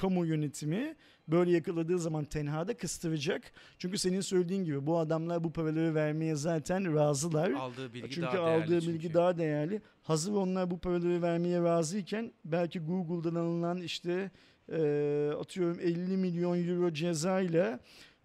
kamu 0.00 0.26
yönetimi 0.26 0.96
böyle 1.28 1.50
yakaladığı 1.50 1.98
zaman 1.98 2.24
tenhada 2.24 2.76
kıstıracak. 2.76 3.42
Çünkü 3.78 3.98
senin 3.98 4.20
söylediğin 4.20 4.64
gibi 4.64 4.86
bu 4.86 4.98
adamlar 4.98 5.44
bu 5.44 5.52
paraları 5.52 5.94
vermeye 5.94 6.34
zaten 6.34 6.94
razılar. 6.94 7.50
Aldığı 7.50 7.94
bilgi 7.94 8.10
Çünkü 8.10 8.26
daha 8.26 8.36
değerli 8.36 8.64
aldığı 8.64 8.80
çünkü. 8.80 8.94
bilgi 8.94 9.14
daha 9.14 9.38
değerli. 9.38 9.82
Hazır 10.02 10.32
onlar 10.32 10.70
bu 10.70 10.78
paraları 10.78 11.22
vermeye 11.22 11.62
razıyken 11.62 12.32
belki 12.44 12.80
Google'dan 12.80 13.34
alınan 13.34 13.78
işte 13.80 14.30
e, 14.72 15.30
atıyorum 15.40 15.80
50 15.80 16.16
milyon 16.16 16.68
euro 16.68 16.92
cezayla 16.92 17.80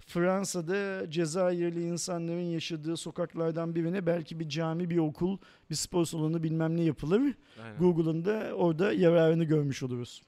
Fransa'da 0.07 1.09
Cezayirli 1.11 1.83
insanların 1.83 2.41
yaşadığı 2.41 2.97
sokaklardan 2.97 3.75
birine 3.75 4.05
belki 4.05 4.39
bir 4.39 4.49
cami, 4.49 4.89
bir 4.89 4.97
okul, 4.97 5.37
bir 5.69 5.75
spor 5.75 6.05
salonu 6.05 6.43
bilmem 6.43 6.77
ne 6.77 6.83
yapılır. 6.83 7.21
Google'ın 7.79 8.25
da 8.25 8.51
orada 8.55 8.93
yararını 8.93 9.43
görmüş 9.43 9.83
oluruz. 9.83 10.21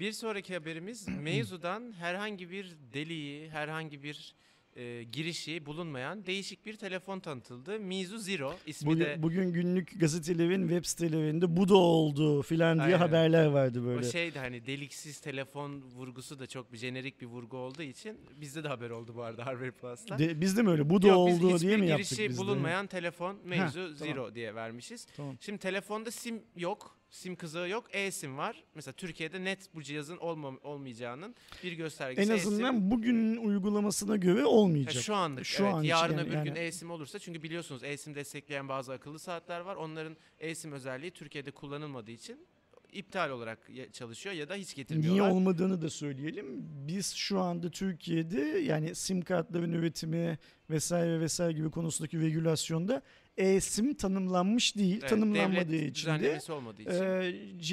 Bir 0.00 0.12
sonraki 0.12 0.54
haberimiz 0.54 1.08
mevzudan 1.22 1.92
herhangi 1.92 2.50
bir 2.50 2.76
deliği, 2.94 3.50
herhangi 3.50 4.02
bir 4.02 4.34
e, 4.76 5.02
girişi 5.02 5.66
bulunmayan 5.66 6.26
değişik 6.26 6.66
bir 6.66 6.76
telefon 6.76 7.20
tanıtıldı. 7.20 7.80
Mizu 7.80 8.18
Zero 8.18 8.54
ismi 8.66 8.86
Bugün, 8.86 9.04
de 9.04 9.22
bugün 9.22 9.52
günlük 9.52 10.00
gazetelerin 10.00 10.68
web 10.68 10.84
sitelerinde 10.84 11.56
bu 11.56 11.68
da 11.68 11.74
oldu 11.76 12.42
filan 12.42 12.76
diye 12.78 12.86
Aynen. 12.86 12.98
haberler 12.98 13.46
vardı 13.46 13.84
böyle. 13.86 14.06
o 14.06 14.10
şeydi 14.10 14.38
hani 14.38 14.66
deliksiz 14.66 15.20
telefon 15.20 15.82
vurgusu 15.82 16.38
da 16.38 16.46
çok 16.46 16.72
bir 16.72 16.78
jenerik 16.78 17.20
bir 17.20 17.26
vurgu 17.26 17.56
olduğu 17.56 17.82
için 17.82 18.18
bizde 18.40 18.64
de 18.64 18.68
haber 18.68 18.90
oldu 18.90 19.12
bu 19.14 19.22
arada 19.22 19.46
Harvard 19.46 19.72
Plus'ta. 19.72 20.18
De, 20.18 20.40
bizde 20.40 20.62
mi 20.62 20.70
öyle? 20.70 20.90
Bu 20.90 21.02
da 21.02 21.06
Yok, 21.08 21.18
oldu 21.18 21.60
diye 21.60 21.76
mi 21.76 21.86
girişi 21.86 21.90
yaptık 21.90 22.28
biz 22.28 22.38
de? 22.38 22.40
bulunmayan 22.42 22.86
telefon 22.86 23.36
mevzu 23.44 23.80
tamam. 23.80 23.96
Zero 23.96 24.34
diye 24.34 24.54
vermişiz. 24.54 25.06
Tamam. 25.16 25.36
Şimdi 25.40 25.58
telefonda 25.58 26.10
sim 26.10 26.42
yok. 26.56 26.99
Sim 27.10 27.36
kızağı 27.36 27.68
yok. 27.68 27.84
E-sim 27.92 28.38
var. 28.38 28.64
Mesela 28.74 28.92
Türkiye'de 28.92 29.44
net 29.44 29.74
bu 29.74 29.82
cihazın 29.82 30.16
olma, 30.16 30.52
olmayacağının 30.62 31.34
bir 31.64 31.72
göstergesi. 31.72 32.32
En 32.32 32.36
E-sim. 32.36 32.48
azından 32.52 32.90
bugünün 32.90 33.36
uygulamasına 33.36 34.16
göre 34.16 34.44
olmayacak. 34.46 35.02
şu 35.02 35.14
anlık 35.14 35.46
Şu 35.46 35.62
evet. 35.64 35.74
an 35.74 35.82
Yarın 35.82 36.12
yani- 36.18 36.22
öbür 36.26 36.32
gün 36.32 36.44
yani- 36.44 36.58
e-sim 36.58 36.90
olursa 36.90 37.18
çünkü 37.18 37.42
biliyorsunuz 37.42 37.84
e-sim 37.84 38.14
destekleyen 38.14 38.68
bazı 38.68 38.92
akıllı 38.92 39.18
saatler 39.18 39.60
var. 39.60 39.76
Onların 39.76 40.16
e-sim 40.38 40.72
özelliği 40.72 41.10
Türkiye'de 41.10 41.50
kullanılmadığı 41.50 42.10
için 42.10 42.46
iptal 42.92 43.30
olarak 43.30 43.70
çalışıyor 43.92 44.34
ya 44.34 44.48
da 44.48 44.54
hiç 44.54 44.76
Niye 44.76 44.82
getirmiyorlar. 44.84 45.30
olmadığını 45.30 45.82
da 45.82 45.90
söyleyelim. 45.90 46.46
Biz 46.88 47.14
şu 47.14 47.40
anda 47.40 47.70
Türkiye'de 47.70 48.40
yani 48.40 48.94
sim 48.94 49.22
kartların 49.22 49.72
üretimi 49.72 50.38
vesaire 50.70 51.20
vesaire 51.20 51.52
gibi 51.52 51.70
konusundaki 51.70 52.20
regülasyonda 52.20 53.02
e-sim 53.40 53.94
tanımlanmış 53.94 54.76
değil. 54.76 54.98
Evet, 55.00 55.10
tanımlanmadığı 55.10 55.76
için 55.76 56.08
de 56.20 56.40
olmadığı 56.52 56.82
için. 56.82 56.92
e, 57.04 57.30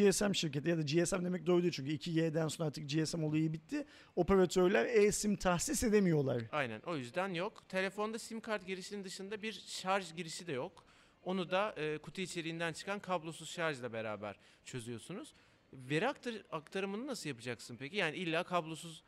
GSM 0.09 0.33
şirketi 0.33 0.69
ya 0.69 0.77
da 0.77 0.81
GSM 0.81 1.25
demek 1.25 1.45
doğru 1.45 1.61
değil 1.61 1.73
çünkü 1.73 1.91
2G'den 1.91 2.47
sonra 2.47 2.67
artık 2.67 2.89
GSM 2.89 3.23
olayı 3.23 3.53
bitti. 3.53 3.85
Operatörler 4.15 4.85
e-sim 4.85 5.35
tahsis 5.35 5.83
edemiyorlar. 5.83 6.43
Aynen 6.51 6.81
o 6.85 6.97
yüzden 6.97 7.33
yok. 7.33 7.63
Telefonda 7.69 8.19
sim 8.19 8.39
kart 8.41 8.67
girişinin 8.67 9.03
dışında 9.03 9.41
bir 9.41 9.63
şarj 9.67 10.15
girişi 10.15 10.47
de 10.47 10.51
yok. 10.51 10.83
Onu 11.23 11.51
da 11.51 11.73
e, 11.77 11.97
kutu 11.97 12.21
içeriğinden 12.21 12.73
çıkan 12.73 12.99
kablosuz 12.99 13.49
şarjla 13.49 13.93
beraber 13.93 14.35
çözüyorsunuz. 14.65 15.33
Veri 15.73 16.05
aktar- 16.05 16.43
aktarımını 16.51 17.07
nasıl 17.07 17.29
yapacaksın 17.29 17.75
peki? 17.79 17.95
Yani 17.97 18.15
illa 18.17 18.43
kablosuz 18.43 19.03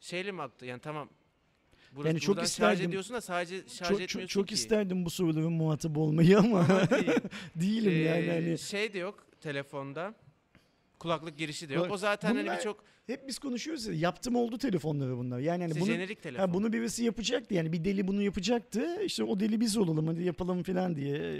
şeyle 0.00 0.32
mi 0.32 0.42
aktar? 0.42 0.66
Yani 0.66 0.80
tamam. 0.80 1.08
Burası, 1.96 2.08
Yani 2.08 2.20
çok 2.20 2.28
buradan 2.36 2.42
şarj 2.46 2.50
isterdim. 2.50 2.88
ediyorsun 2.88 3.16
da 3.16 3.20
sadece 3.20 3.56
şarj 3.56 3.88
Çok, 3.88 4.00
etmiyorsun 4.00 4.20
çok, 4.20 4.28
çok 4.28 4.48
ki. 4.48 4.54
isterdim 4.54 5.04
bu 5.04 5.10
soruların 5.10 5.52
muhatabı 5.52 6.00
olmayı 6.00 6.38
ama 6.38 6.58
Ama 6.58 6.90
değil. 6.90 7.12
değilim 7.56 8.06
yani. 8.06 8.24
Ee, 8.26 8.30
Hani 8.34 8.58
Şey 8.58 8.92
de 8.92 8.98
yok 8.98 9.26
telefonda. 9.40 10.14
Kulaklık 10.98 11.38
girişi 11.38 11.68
de 11.68 11.74
yok. 11.74 11.84
Bak, 11.84 11.92
O 11.92 11.96
zaten 11.96 12.28
hani 12.28 12.42
bunlar 12.42 12.58
birçok 12.58 12.84
hep 13.06 13.28
biz 13.28 13.38
konuşuyoruz 13.38 13.86
ya 13.86 13.92
yaptım 13.94 14.36
oldu 14.36 14.58
telefonları 14.58 15.16
bunlar. 15.16 15.38
Yani 15.38 15.60
hani 15.62 15.70
işte 15.70 15.80
bunu 15.80 15.90
jenerik 15.92 16.22
telefon. 16.22 16.46
Ha, 16.46 16.54
bunu 16.54 16.72
birisi 16.72 17.04
yapacaktı 17.04 17.54
yani 17.54 17.72
bir 17.72 17.84
deli 17.84 18.08
bunu 18.08 18.22
yapacaktı. 18.22 19.02
İşte 19.04 19.24
o 19.24 19.40
deli 19.40 19.60
biz 19.60 19.76
olalım 19.76 20.06
hadi 20.06 20.22
yapalım 20.22 20.62
falan 20.62 20.96
diye 20.96 21.16
e, 21.18 21.30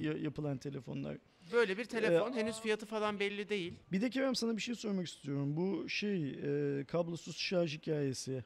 ya- 0.00 0.16
yapılan 0.18 0.58
telefonlar. 0.58 1.16
Böyle 1.52 1.78
bir 1.78 1.84
telefon 1.84 2.32
Ee, 2.32 2.36
henüz 2.36 2.60
fiyatı 2.60 2.86
falan 2.86 3.20
belli 3.20 3.48
değil. 3.48 3.72
Bir 3.92 4.00
de 4.00 4.10
Kerem 4.10 4.34
sana 4.34 4.56
bir 4.56 4.62
şey 4.62 4.74
sormak 4.74 5.06
istiyorum. 5.06 5.56
Bu 5.56 5.88
şey 5.88 6.30
e, 6.30 6.84
kablosuz 6.84 7.36
şarj 7.36 7.74
hikayesi 7.74 8.44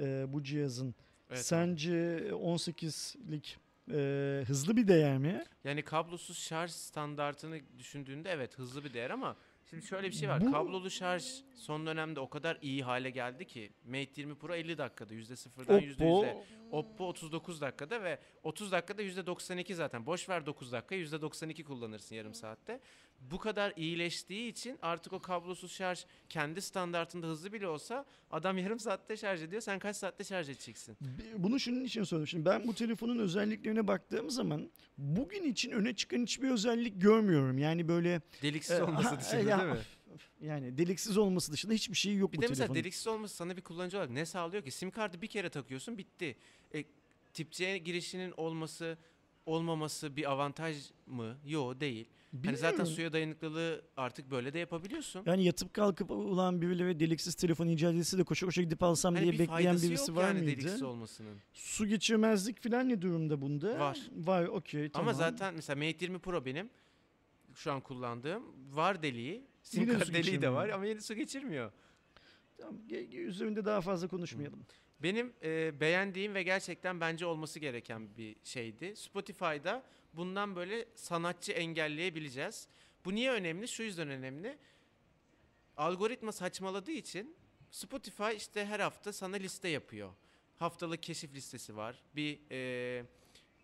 e, 0.00 0.32
bu 0.32 0.42
cihazın. 0.42 0.94
Evet, 1.30 1.46
Sence 1.46 2.18
18'lik 2.30 3.56
e, 3.92 4.44
hızlı 4.46 4.76
bir 4.76 4.88
değer 4.88 5.18
mi? 5.18 5.44
Yani 5.64 5.82
kablosuz 5.82 6.38
şarj 6.38 6.70
standartını 6.70 7.60
düşündüğünde 7.78 8.30
evet 8.30 8.58
hızlı 8.58 8.84
bir 8.84 8.94
değer 8.94 9.10
ama 9.10 9.36
şimdi 9.70 9.86
şöyle 9.86 10.06
bir 10.08 10.12
şey 10.12 10.28
var. 10.28 10.40
Bu- 10.40 10.52
Kablolu 10.52 10.90
şarj 10.90 11.24
son 11.54 11.86
dönemde 11.86 12.20
o 12.20 12.28
kadar 12.30 12.58
iyi 12.62 12.82
hale 12.82 13.10
geldi 13.10 13.46
ki 13.46 13.72
Mate 13.84 14.10
20 14.16 14.34
Pro 14.34 14.54
50 14.54 14.78
dakikada 14.78 15.14
%0'dan 15.14 15.76
Oppo 15.76 15.86
%100'e. 16.24 16.44
Oppo 16.70 17.08
39 17.08 17.60
dakikada 17.60 18.02
ve 18.02 18.18
30 18.42 18.72
dakikada 18.72 19.02
%92 19.02 19.74
zaten. 19.74 20.06
Boş 20.06 20.28
ver 20.28 20.46
9 20.46 20.72
dakika 20.72 20.94
%92 20.94 21.64
kullanırsın 21.64 22.14
yarım 22.14 22.34
saatte. 22.34 22.80
Bu 23.20 23.38
kadar 23.38 23.72
iyileştiği 23.76 24.50
için 24.50 24.78
artık 24.82 25.12
o 25.12 25.18
kablosuz 25.20 25.72
şarj 25.72 26.04
kendi 26.28 26.62
standartında 26.62 27.26
hızlı 27.26 27.52
bile 27.52 27.68
olsa 27.68 28.04
adam 28.30 28.58
yarım 28.64 28.78
saatte 28.78 29.16
şarj 29.16 29.42
ediyor. 29.42 29.62
Sen 29.62 29.78
kaç 29.78 29.96
saatte 29.96 30.24
şarj 30.24 30.48
edeceksin? 30.48 30.96
Bunu 31.36 31.60
şunun 31.60 31.84
için 31.84 32.04
söyledim. 32.04 32.26
Şimdi 32.28 32.44
ben 32.44 32.66
bu 32.66 32.74
telefonun 32.74 33.18
özelliklerine 33.18 33.86
baktığım 33.86 34.30
zaman 34.30 34.70
bugün 34.98 35.42
için 35.42 35.70
öne 35.70 35.96
çıkan 35.96 36.22
hiçbir 36.22 36.50
özellik 36.50 37.00
görmüyorum. 37.02 37.58
Yani 37.58 37.88
böyle 37.88 38.20
Deliksiz 38.42 38.78
e, 38.78 38.82
olması 38.82 39.08
ha, 39.08 39.20
dışında 39.20 39.40
ya, 39.50 39.58
değil 39.58 39.70
mi? 39.70 39.78
Yani 40.40 40.78
deliksiz 40.78 41.18
olması 41.18 41.52
dışında 41.52 41.72
hiçbir 41.72 41.96
şey 41.96 42.16
yok 42.16 42.32
Bir 42.32 42.38
bu 42.38 42.42
de 42.42 42.46
mesela 42.46 42.66
telefonun. 42.66 42.80
deliksiz 42.84 43.06
olması 43.06 43.34
sana 43.36 43.56
bir 43.56 43.62
kullanıcı 43.62 43.96
olarak 43.96 44.10
ne 44.10 44.26
sağlıyor 44.26 44.64
ki? 44.64 44.70
Sim 44.70 44.90
kartı 44.90 45.22
bir 45.22 45.26
kere 45.26 45.48
takıyorsun 45.48 45.98
bitti. 45.98 46.36
E, 46.74 46.84
tip 47.34 47.52
C 47.52 47.78
girişinin 47.78 48.34
olması 48.36 48.98
olmaması 49.48 50.16
bir 50.16 50.30
avantaj 50.30 50.76
mı? 51.06 51.36
Yo 51.46 51.80
değil. 51.80 52.08
Hani 52.44 52.56
zaten 52.56 52.84
suya 52.84 53.12
dayanıklılığı 53.12 53.82
artık 53.96 54.30
böyle 54.30 54.52
de 54.52 54.58
yapabiliyorsun. 54.58 55.22
Yani 55.26 55.44
yatıp 55.44 55.74
kalkıp 55.74 56.10
ulan 56.10 56.62
birileri 56.62 57.00
deliksiz 57.00 57.34
telefon 57.34 57.66
icat 57.68 57.94
etse 57.94 58.18
de 58.18 58.24
koşa 58.24 58.46
koşa 58.46 58.62
gidip 58.62 58.82
alsam 58.82 59.14
Hani 59.14 59.22
diye 59.22 59.32
bir 59.32 59.38
bekleyen 59.38 59.62
faydası 59.64 59.90
birisi 59.90 60.10
yok 60.10 60.18
var 60.18 60.28
yani 60.28 60.38
mıydı? 60.42 60.50
deliksiz 60.60 60.82
olmasının. 60.82 61.36
Su 61.52 61.86
geçirmezlik 61.86 62.62
falan 62.62 62.88
ne 62.88 63.02
durumda 63.02 63.40
bunda? 63.40 63.78
Var. 63.78 63.98
Var 64.16 64.44
okey 64.44 64.88
tamam. 64.90 65.08
Ama 65.08 65.14
zaten 65.18 65.54
mesela 65.54 65.76
Mate 65.76 65.96
20 66.04 66.18
Pro 66.18 66.44
benim 66.44 66.70
şu 67.54 67.72
an 67.72 67.80
kullandığım 67.80 68.42
var 68.72 69.02
deliği. 69.02 69.42
Sim 69.62 69.82
Yine 69.82 69.92
kart 69.92 70.06
su 70.06 70.08
deliği 70.12 70.22
de 70.24 70.26
geçirmiyor. 70.30 70.52
var 70.52 70.68
ama 70.68 70.86
yine 70.86 71.00
su 71.00 71.14
geçirmiyor. 71.14 71.72
Tamam, 72.58 72.76
ge- 72.88 73.08
ge- 73.10 73.16
üzerinde 73.20 73.64
daha 73.64 73.80
fazla 73.80 74.08
konuşmayalım. 74.08 74.60
Benim 75.02 75.32
e, 75.42 75.80
beğendiğim 75.80 76.34
ve 76.34 76.42
gerçekten 76.42 77.00
bence 77.00 77.26
olması 77.26 77.58
gereken 77.58 78.16
bir 78.16 78.36
şeydi. 78.44 78.96
Spotify'da 78.96 79.82
bundan 80.14 80.56
böyle 80.56 80.88
sanatçı 80.94 81.52
engelleyebileceğiz. 81.52 82.68
Bu 83.04 83.14
niye 83.14 83.32
önemli? 83.32 83.68
Şu 83.68 83.82
yüzden 83.82 84.08
önemli. 84.08 84.58
Algoritma 85.76 86.32
saçmaladığı 86.32 86.92
için 86.92 87.36
Spotify 87.70 88.36
işte 88.36 88.66
her 88.66 88.80
hafta 88.80 89.12
sana 89.12 89.36
liste 89.36 89.68
yapıyor. 89.68 90.12
Haftalık 90.58 91.02
keşif 91.02 91.34
listesi 91.34 91.76
var. 91.76 92.02
Bir 92.16 92.38
e, 92.50 93.04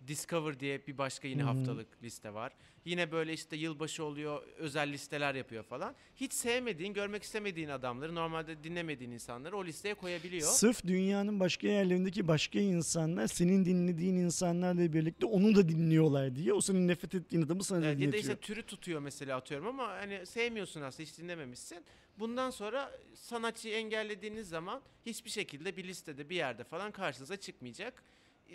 Discover 0.09 0.61
diye 0.61 0.87
bir 0.87 0.99
başka 0.99 1.29
yine 1.29 1.43
haftalık 1.43 2.03
liste 2.03 2.35
var. 2.35 2.53
Yine 2.85 3.13
böyle 3.13 3.33
işte 3.33 3.57
yılbaşı 3.57 4.05
oluyor, 4.05 4.43
özel 4.59 4.93
listeler 4.93 5.35
yapıyor 5.35 5.65
falan. 5.65 5.95
Hiç 6.17 6.33
sevmediğin, 6.33 6.95
görmek 6.95 7.23
istemediğin 7.23 7.69
adamları, 7.69 8.15
normalde 8.15 8.65
dinlemediğin 8.65 9.11
insanları 9.11 9.57
o 9.57 9.65
listeye 9.65 9.95
koyabiliyor. 9.95 10.49
Sırf 10.49 10.87
dünyanın 10.87 11.41
başka 11.41 11.69
yerlerindeki 11.69 12.29
başka 12.29 12.59
insanlar 12.59 13.27
senin 13.27 13.65
dinlediğin 13.65 14.17
insanlarla 14.17 14.93
birlikte 14.93 15.27
onu 15.27 15.55
da 15.55 15.69
dinliyorlar 15.69 16.37
diye 16.37 16.53
o 16.53 16.61
senin 16.61 16.89
nefret 16.89 17.15
ettiğin 17.15 17.43
adamı 17.43 17.65
sana 17.65 17.79
Evet, 17.79 17.89
ya 17.89 17.95
da 17.99 18.01
dinletiyor. 18.03 18.23
işte 18.23 18.37
türü 18.37 18.63
tutuyor 18.63 19.01
mesela 19.01 19.37
atıyorum 19.37 19.67
ama 19.67 19.89
hani 19.89 20.27
sevmiyorsun 20.27 20.81
aslında 20.83 21.09
hiç 21.09 21.19
dinlememişsin. 21.19 21.85
Bundan 22.19 22.51
sonra 22.51 22.93
sanatçıyı 23.15 23.75
engellediğiniz 23.75 24.49
zaman 24.49 24.83
hiçbir 25.07 25.31
şekilde 25.31 25.77
bir 25.77 25.85
listede 25.85 26.31
bir 26.31 26.37
yerde 26.37 26.65
falan 26.65 26.93
karşınıza 26.93 27.37
çıkmayacak. 27.37 28.03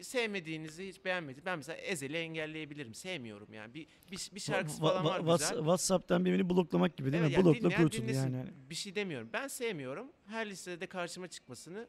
Sevmediğinizi 0.01 0.87
hiç 0.87 1.05
beğenmediğinizi 1.05 1.45
ben 1.45 1.57
mesela 1.57 1.77
Ezel'i 1.77 2.17
engelleyebilirim. 2.17 2.93
Sevmiyorum 2.93 3.53
yani. 3.53 3.73
Bir, 3.73 3.87
bir, 4.11 4.29
bir 4.35 4.39
şarkısı 4.39 4.81
Va- 4.81 4.85
va- 4.85 5.03
falan 5.03 5.27
var 5.27 5.37
güzel. 5.39 5.57
WhatsApp'tan 5.57 6.25
birini 6.25 6.49
bloklamak 6.49 6.97
gibi 6.97 7.11
değil 7.11 7.23
Evet, 7.23 7.31
mi? 7.31 7.35
yani 7.35 7.45
Blokla 7.45 7.91
dinlesin. 7.91 8.33
yani. 8.33 8.45
Bir 8.69 8.75
şey 8.75 8.95
demiyorum. 8.95 9.29
Ben 9.33 9.47
sevmiyorum. 9.47 10.07
Her 10.27 10.49
listede 10.49 10.81
de 10.81 10.87
karşıma 10.87 11.27
çıkmasını 11.27 11.87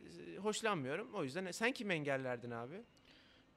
e, 0.00 0.36
hoşlanmıyorum. 0.36 1.14
O 1.14 1.24
yüzden 1.24 1.50
sen 1.50 1.72
kimi 1.72 1.94
engellerdin 1.94 2.50
abi? 2.50 2.82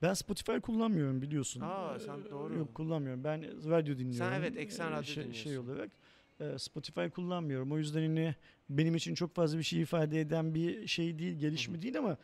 Ben 0.01 0.13
Spotify 0.13 0.57
kullanmıyorum 0.57 1.21
biliyorsun. 1.21 1.61
Aa, 1.61 1.99
sen 1.99 2.19
Ee, 2.27 2.29
doğru. 2.29 2.57
Yok 2.57 2.75
kullanmıyorum. 2.75 3.23
Ben 3.23 3.69
radyo 3.71 3.97
dinliyorum. 3.97 4.33
evet, 4.33 4.57
eksen 4.57 4.87
Ee, 4.87 4.91
radyo 4.91 5.03
şey, 5.03 5.13
şey 5.33 5.33
dinliyorsun. 5.43 5.69
olarak. 5.69 5.91
Ee, 6.39 6.57
Spotify 6.59 7.05
kullanmıyorum. 7.07 7.71
O 7.71 7.77
yüzden 7.77 8.01
yine 8.01 8.35
benim 8.69 8.95
için 8.95 9.15
çok 9.15 9.35
fazla 9.35 9.57
bir 9.57 9.63
şey 9.63 9.81
ifade 9.81 10.19
eden 10.21 10.55
bir 10.55 10.87
şey 10.87 11.19
değil, 11.19 11.39
gelişme 11.39 11.81
değil 11.81 11.97
ama 11.97 12.17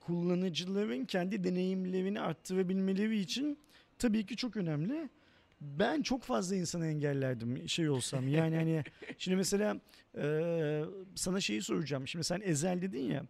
kullanıcıların 0.00 1.04
kendi 1.04 1.44
deneyimlerini 1.44 2.20
arttırabilmeleri 2.20 3.18
için 3.18 3.58
tabii 3.98 4.26
ki 4.26 4.36
çok 4.36 4.56
önemli. 4.56 5.08
Ben 5.60 6.02
çok 6.02 6.22
fazla 6.22 6.56
insanı 6.56 6.86
engellerdim 6.86 7.68
şey 7.68 7.88
olsam. 7.88 8.28
Yani 8.28 8.56
hani 8.56 8.84
şimdi 9.18 9.36
mesela 9.36 9.80
e, 10.18 10.84
sana 11.14 11.40
şeyi 11.40 11.62
soracağım. 11.62 12.08
Şimdi 12.08 12.24
sen 12.24 12.40
Ezel 12.44 12.82
dedin 12.82 13.10
ya. 13.10 13.26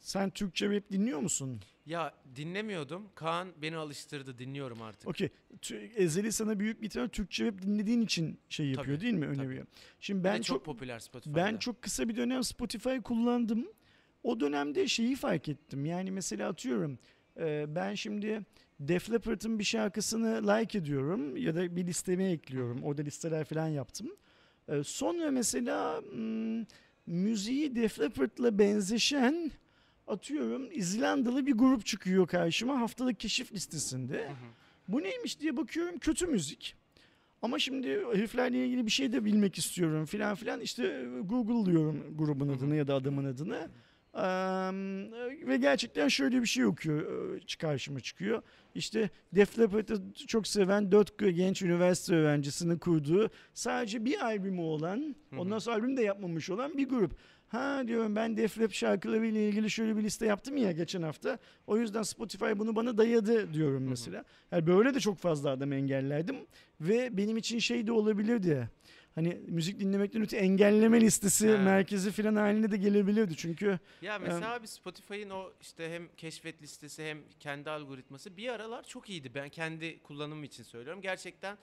Sen 0.00 0.30
Türkçe 0.30 0.68
rap 0.70 0.90
dinliyor 0.90 1.18
musun? 1.18 1.60
Ya 1.86 2.14
dinlemiyordum. 2.36 3.08
Kaan 3.14 3.48
beni 3.62 3.76
alıştırdı. 3.76 4.38
Dinliyorum 4.38 4.82
artık. 4.82 5.08
Okey. 5.08 5.28
Ezeli 5.96 6.32
sana 6.32 6.60
büyük 6.60 6.82
bir 6.82 6.86
ihtimal 6.86 7.08
Türkçe 7.08 7.46
rap 7.46 7.62
dinlediğin 7.62 8.02
için 8.02 8.38
şey 8.48 8.66
yapıyor 8.66 8.96
Tabii, 8.96 9.00
değil 9.00 9.14
mi? 9.14 9.26
Öneriyor. 9.26 9.66
Şimdi 10.00 10.20
Ve 10.20 10.24
ben 10.24 10.36
çok, 10.36 10.44
çok, 10.44 10.64
popüler 10.64 10.98
Spotify'da. 10.98 11.36
ben 11.36 11.56
çok 11.56 11.82
kısa 11.82 12.08
bir 12.08 12.16
dönem 12.16 12.44
Spotify 12.44 12.96
kullandım. 13.04 13.66
O 14.22 14.40
dönemde 14.40 14.88
şeyi 14.88 15.16
fark 15.16 15.48
ettim. 15.48 15.86
Yani 15.86 16.10
mesela 16.10 16.48
atıyorum 16.48 16.98
e, 17.40 17.74
ben 17.74 17.94
şimdi 17.94 18.42
Def 18.80 19.10
Leppard'ın 19.10 19.58
bir 19.58 19.64
şarkısını 19.64 20.48
like 20.48 20.78
ediyorum 20.78 21.36
ya 21.36 21.54
da 21.54 21.76
bir 21.76 21.86
listeme 21.86 22.30
ekliyorum. 22.30 22.82
Orada 22.82 23.02
listeler 23.02 23.44
falan 23.44 23.68
yaptım. 23.68 24.08
E, 24.68 24.82
sonra 24.84 25.30
mesela 25.30 26.02
hmm, 26.02 26.64
müziği 27.06 27.76
Def 27.76 28.00
Leppard'la 28.00 28.58
benzeşen 28.58 29.50
atıyorum 30.06 30.68
İzlandalı 30.72 31.46
bir 31.46 31.52
grup 31.52 31.86
çıkıyor 31.86 32.26
karşıma 32.26 32.80
haftalık 32.80 33.20
keşif 33.20 33.52
listesinde. 33.52 34.24
Hı 34.24 34.30
hı. 34.30 34.34
Bu 34.88 35.02
neymiş 35.02 35.40
diye 35.40 35.56
bakıyorum 35.56 35.98
kötü 35.98 36.26
müzik. 36.26 36.76
Ama 37.42 37.58
şimdi 37.58 37.88
heriflerle 37.88 38.66
ilgili 38.66 38.86
bir 38.86 38.90
şey 38.90 39.12
de 39.12 39.24
bilmek 39.24 39.58
istiyorum 39.58 40.04
filan 40.04 40.34
filan. 40.34 40.60
İşte 40.60 41.06
Google 41.24 41.72
diyorum 41.72 42.04
grubun 42.16 42.48
Hı 42.48 42.52
hı. 42.52 42.56
adını 42.56 42.76
ya 42.76 42.86
da 42.86 42.94
adamın 42.94 43.24
adını. 43.24 43.70
Ve 45.46 45.56
gerçekten 45.56 46.08
şöyle 46.08 46.40
bir 46.40 46.46
şey 46.46 46.64
okuyor, 46.64 47.40
karşıma 47.60 48.00
çıkıyor. 48.00 48.42
İşte 48.74 49.10
Def 49.32 49.58
Leppard'ı 49.58 50.02
çok 50.26 50.46
seven 50.46 50.92
dört 50.92 51.18
genç 51.18 51.62
üniversite 51.62 52.14
öğrencisinin 52.14 52.78
kurduğu 52.78 53.30
sadece 53.54 54.04
bir 54.04 54.24
albümü 54.24 54.60
olan, 54.60 55.14
Hı 55.30 55.36
hı. 55.36 55.40
ondan 55.40 55.58
sonra 55.58 55.76
albüm 55.76 55.96
de 55.96 56.02
yapmamış 56.02 56.50
olan 56.50 56.78
bir 56.78 56.88
grup. 56.88 57.16
Ha 57.48 57.82
diyorum 57.86 58.16
ben 58.16 58.36
Def 58.36 58.58
Leppard 58.58 58.72
şarkıları 58.72 59.26
ile 59.26 59.48
ilgili 59.48 59.70
şöyle 59.70 59.96
bir 59.96 60.02
liste 60.02 60.26
yaptım 60.26 60.56
ya 60.56 60.72
geçen 60.72 61.02
hafta. 61.02 61.38
O 61.66 61.76
yüzden 61.76 62.02
Spotify 62.02 62.52
bunu 62.56 62.76
bana 62.76 62.98
dayadı 62.98 63.54
diyorum 63.54 63.88
mesela. 63.88 64.24
Yani 64.52 64.66
böyle 64.66 64.94
de 64.94 65.00
çok 65.00 65.18
fazla 65.18 65.50
adam 65.50 65.72
engellerdim. 65.72 66.36
Ve 66.80 67.16
benim 67.16 67.36
için 67.36 67.58
şey 67.58 67.86
de 67.86 67.92
olabilirdi. 67.92 68.68
Hani 69.14 69.40
müzik 69.48 69.80
dinlemekten 69.80 70.22
öte 70.22 70.36
engelleme 70.36 71.00
listesi 71.00 71.50
Ha. 71.50 71.58
merkezi 71.58 72.10
falan 72.12 72.36
haline 72.36 72.70
de 72.70 72.76
gelebilirdi. 72.76 73.36
Çünkü 73.36 73.78
Ya 74.02 74.18
mesela 74.18 74.54
abi 74.54 74.66
Spotify'ın 74.68 75.30
o 75.30 75.52
işte 75.60 75.90
hem 75.92 76.08
keşfet 76.16 76.62
listesi 76.62 77.04
hem 77.04 77.18
kendi 77.40 77.70
algoritması 77.70 78.36
bir 78.36 78.48
aralar 78.48 78.82
çok 78.82 79.10
iyiydi. 79.10 79.34
Ben 79.34 79.48
kendi 79.48 79.98
kullanımım 80.02 80.44
için 80.44 80.62
söylüyorum. 80.62 81.02
Gerçekten 81.02 81.58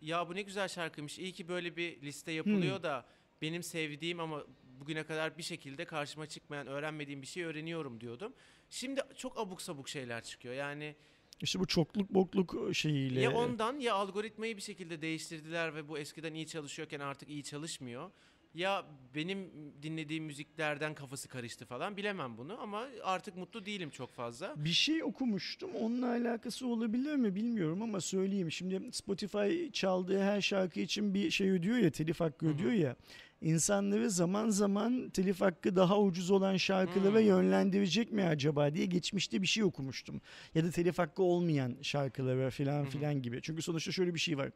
ya 0.00 0.28
bu 0.28 0.34
ne 0.34 0.42
güzel 0.42 0.68
şarkıymış. 0.68 1.18
İyi 1.18 1.32
ki 1.32 1.48
böyle 1.48 1.76
bir 1.76 2.02
liste 2.02 2.32
yapılıyor 2.32 2.76
Hmm. 2.76 2.82
da 2.82 3.06
benim 3.42 3.62
sevdiğim 3.62 4.20
ama 4.20 4.42
bugüne 4.80 5.04
kadar 5.04 5.38
bir 5.38 5.42
şekilde 5.42 5.84
karşıma 5.84 6.26
çıkmayan, 6.26 6.66
öğrenmediğim 6.66 7.22
bir 7.22 7.26
şey 7.26 7.44
öğreniyorum 7.44 8.00
diyordum. 8.00 8.32
Şimdi 8.70 9.00
çok 9.16 9.38
abuk 9.38 9.62
sabuk 9.62 9.88
şeyler 9.88 10.22
çıkıyor. 10.24 10.54
Yani 10.54 10.96
işte 11.40 11.60
bu 11.60 11.66
çokluk 11.66 12.14
bokluk 12.14 12.74
şeyiyle. 12.74 13.20
ya 13.20 13.32
ondan 13.32 13.78
ya 13.80 13.94
algoritmayı 13.94 14.56
bir 14.56 14.62
şekilde 14.62 15.02
değiştirdiler 15.02 15.74
ve 15.74 15.88
bu 15.88 15.98
eskiden 15.98 16.34
iyi 16.34 16.46
çalışıyorken 16.46 17.00
artık 17.00 17.28
iyi 17.28 17.44
çalışmıyor. 17.44 18.10
Ya 18.54 18.84
benim 19.14 19.50
dinlediğim 19.82 20.24
müziklerden 20.24 20.94
kafası 20.94 21.28
karıştı 21.28 21.66
falan 21.66 21.96
bilemem 21.96 22.38
bunu 22.38 22.60
ama 22.60 22.86
artık 23.02 23.36
mutlu 23.36 23.66
değilim 23.66 23.90
çok 23.90 24.10
fazla. 24.10 24.54
Bir 24.56 24.68
şey 24.68 25.02
okumuştum. 25.04 25.70
Onunla 25.74 26.06
alakası 26.06 26.66
olabilir 26.66 27.14
mi 27.14 27.34
bilmiyorum 27.34 27.82
ama 27.82 28.00
söyleyeyim. 28.00 28.52
Şimdi 28.52 28.92
Spotify 28.92 29.70
çaldığı 29.72 30.22
her 30.22 30.40
şarkı 30.40 30.80
için 30.80 31.14
bir 31.14 31.30
şey 31.30 31.50
ödüyor 31.50 31.78
ya, 31.78 31.90
telif 31.90 32.20
hakkı 32.20 32.46
ödüyor 32.46 32.72
ya. 32.72 32.96
İnsanları 33.40 34.10
zaman 34.10 34.48
zaman 34.50 35.10
telif 35.10 35.40
hakkı 35.40 35.76
daha 35.76 36.00
ucuz 36.00 36.30
olan 36.30 36.56
şarkılara 36.56 37.18
Hmm. 37.18 37.26
yönlendirecek 37.26 38.12
mi 38.12 38.24
acaba 38.24 38.74
diye 38.74 38.86
geçmişte 38.86 39.42
bir 39.42 39.46
şey 39.46 39.64
okumuştum. 39.64 40.20
Ya 40.54 40.64
da 40.64 40.70
telif 40.70 40.98
hakkı 40.98 41.22
olmayan 41.22 41.76
şarkılara 41.82 42.50
filan 42.50 42.84
hı. 42.84 42.90
filan 42.90 43.22
gibi. 43.22 43.38
Çünkü 43.42 43.62
sonuçta 43.62 43.92
şöyle 43.92 44.14
bir 44.14 44.18
şey 44.18 44.38
var. 44.38 44.50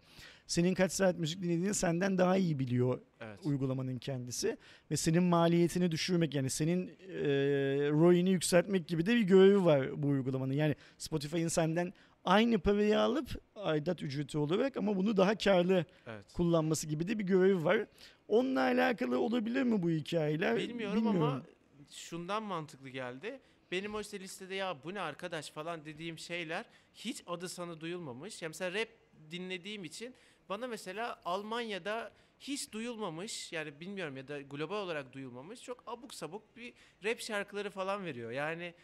Senin 0.47 0.75
kaç 0.75 0.92
saat 0.92 1.18
müzik 1.18 1.42
dinlediğini 1.42 1.75
senden 1.75 2.18
daha 2.18 2.37
iyi 2.37 2.59
biliyor 2.59 3.01
Evet. 3.21 3.38
uygulamanın 3.45 3.99
kendisi 3.99 4.57
ve 4.90 4.97
senin 4.97 5.23
maliyetini 5.23 5.90
düşürmek 5.90 6.35
yani 6.35 6.51
senin 6.51 6.88
e, 6.88 6.92
ROI'ni 7.90 8.31
yükseltmek 8.31 8.88
gibi 8.88 9.07
de 9.07 9.14
bir 9.16 9.23
görevi 9.23 9.64
var 9.64 10.03
bu 10.03 10.07
uygulamanın. 10.09 10.53
Yani 10.53 10.75
Spotify'ın 10.99 11.49
senden 11.49 11.92
aynı 12.25 12.59
parayı 12.59 13.01
alıp 13.01 13.29
aidat 13.57 14.03
ücreti 14.03 14.38
olarak 14.38 14.77
ama 14.77 14.97
bunu 14.97 15.16
daha 15.16 15.35
karlı 15.35 15.85
Evet. 16.07 16.33
kullanması 16.33 16.87
gibi 16.87 17.09
de 17.09 17.18
bir 17.18 17.25
görevi 17.25 17.64
var. 17.64 17.87
Onunla 18.33 18.61
alakalı 18.61 19.18
olabilir 19.18 19.62
mi 19.62 19.83
bu 19.83 19.90
hikayeler? 19.90 20.57
Bilmiyorum, 20.57 21.07
ama 21.07 21.42
şundan 21.90 22.42
mantıklı 22.42 22.88
geldi. 22.88 23.40
Benim 23.73 23.95
o 23.95 24.01
işte 24.01 24.21
listede 24.21 24.55
ya 24.55 24.77
bu 24.85 24.95
ne 24.95 25.01
arkadaş 25.01 25.51
falan 25.51 25.85
dediğim 25.85 26.18
şeyler 26.18 26.64
hiç 26.95 27.23
adı 27.27 27.49
sanı 27.49 27.81
duyulmamış. 27.81 28.42
Yani 28.42 28.51
mesela 28.51 28.81
rap 28.81 28.88
dinlediğim 29.31 29.85
için 29.85 30.14
bana 30.49 30.66
mesela 30.66 31.21
Almanya'da 31.25 32.12
hiç 32.40 32.73
duyulmamış 32.73 33.53
yani 33.53 33.81
bilmiyorum 33.81 34.16
ya 34.16 34.29
da 34.29 34.42
global 34.42 34.77
olarak 34.77 35.12
duyulmamış 35.12 35.62
çok 35.62 35.83
abuk 35.87 36.14
sabuk 36.14 36.57
bir 36.57 36.75
rap 37.05 37.21
şarkıları 37.21 37.71
falan 37.71 38.05
veriyor. 38.05 38.31
Yani 38.31 38.75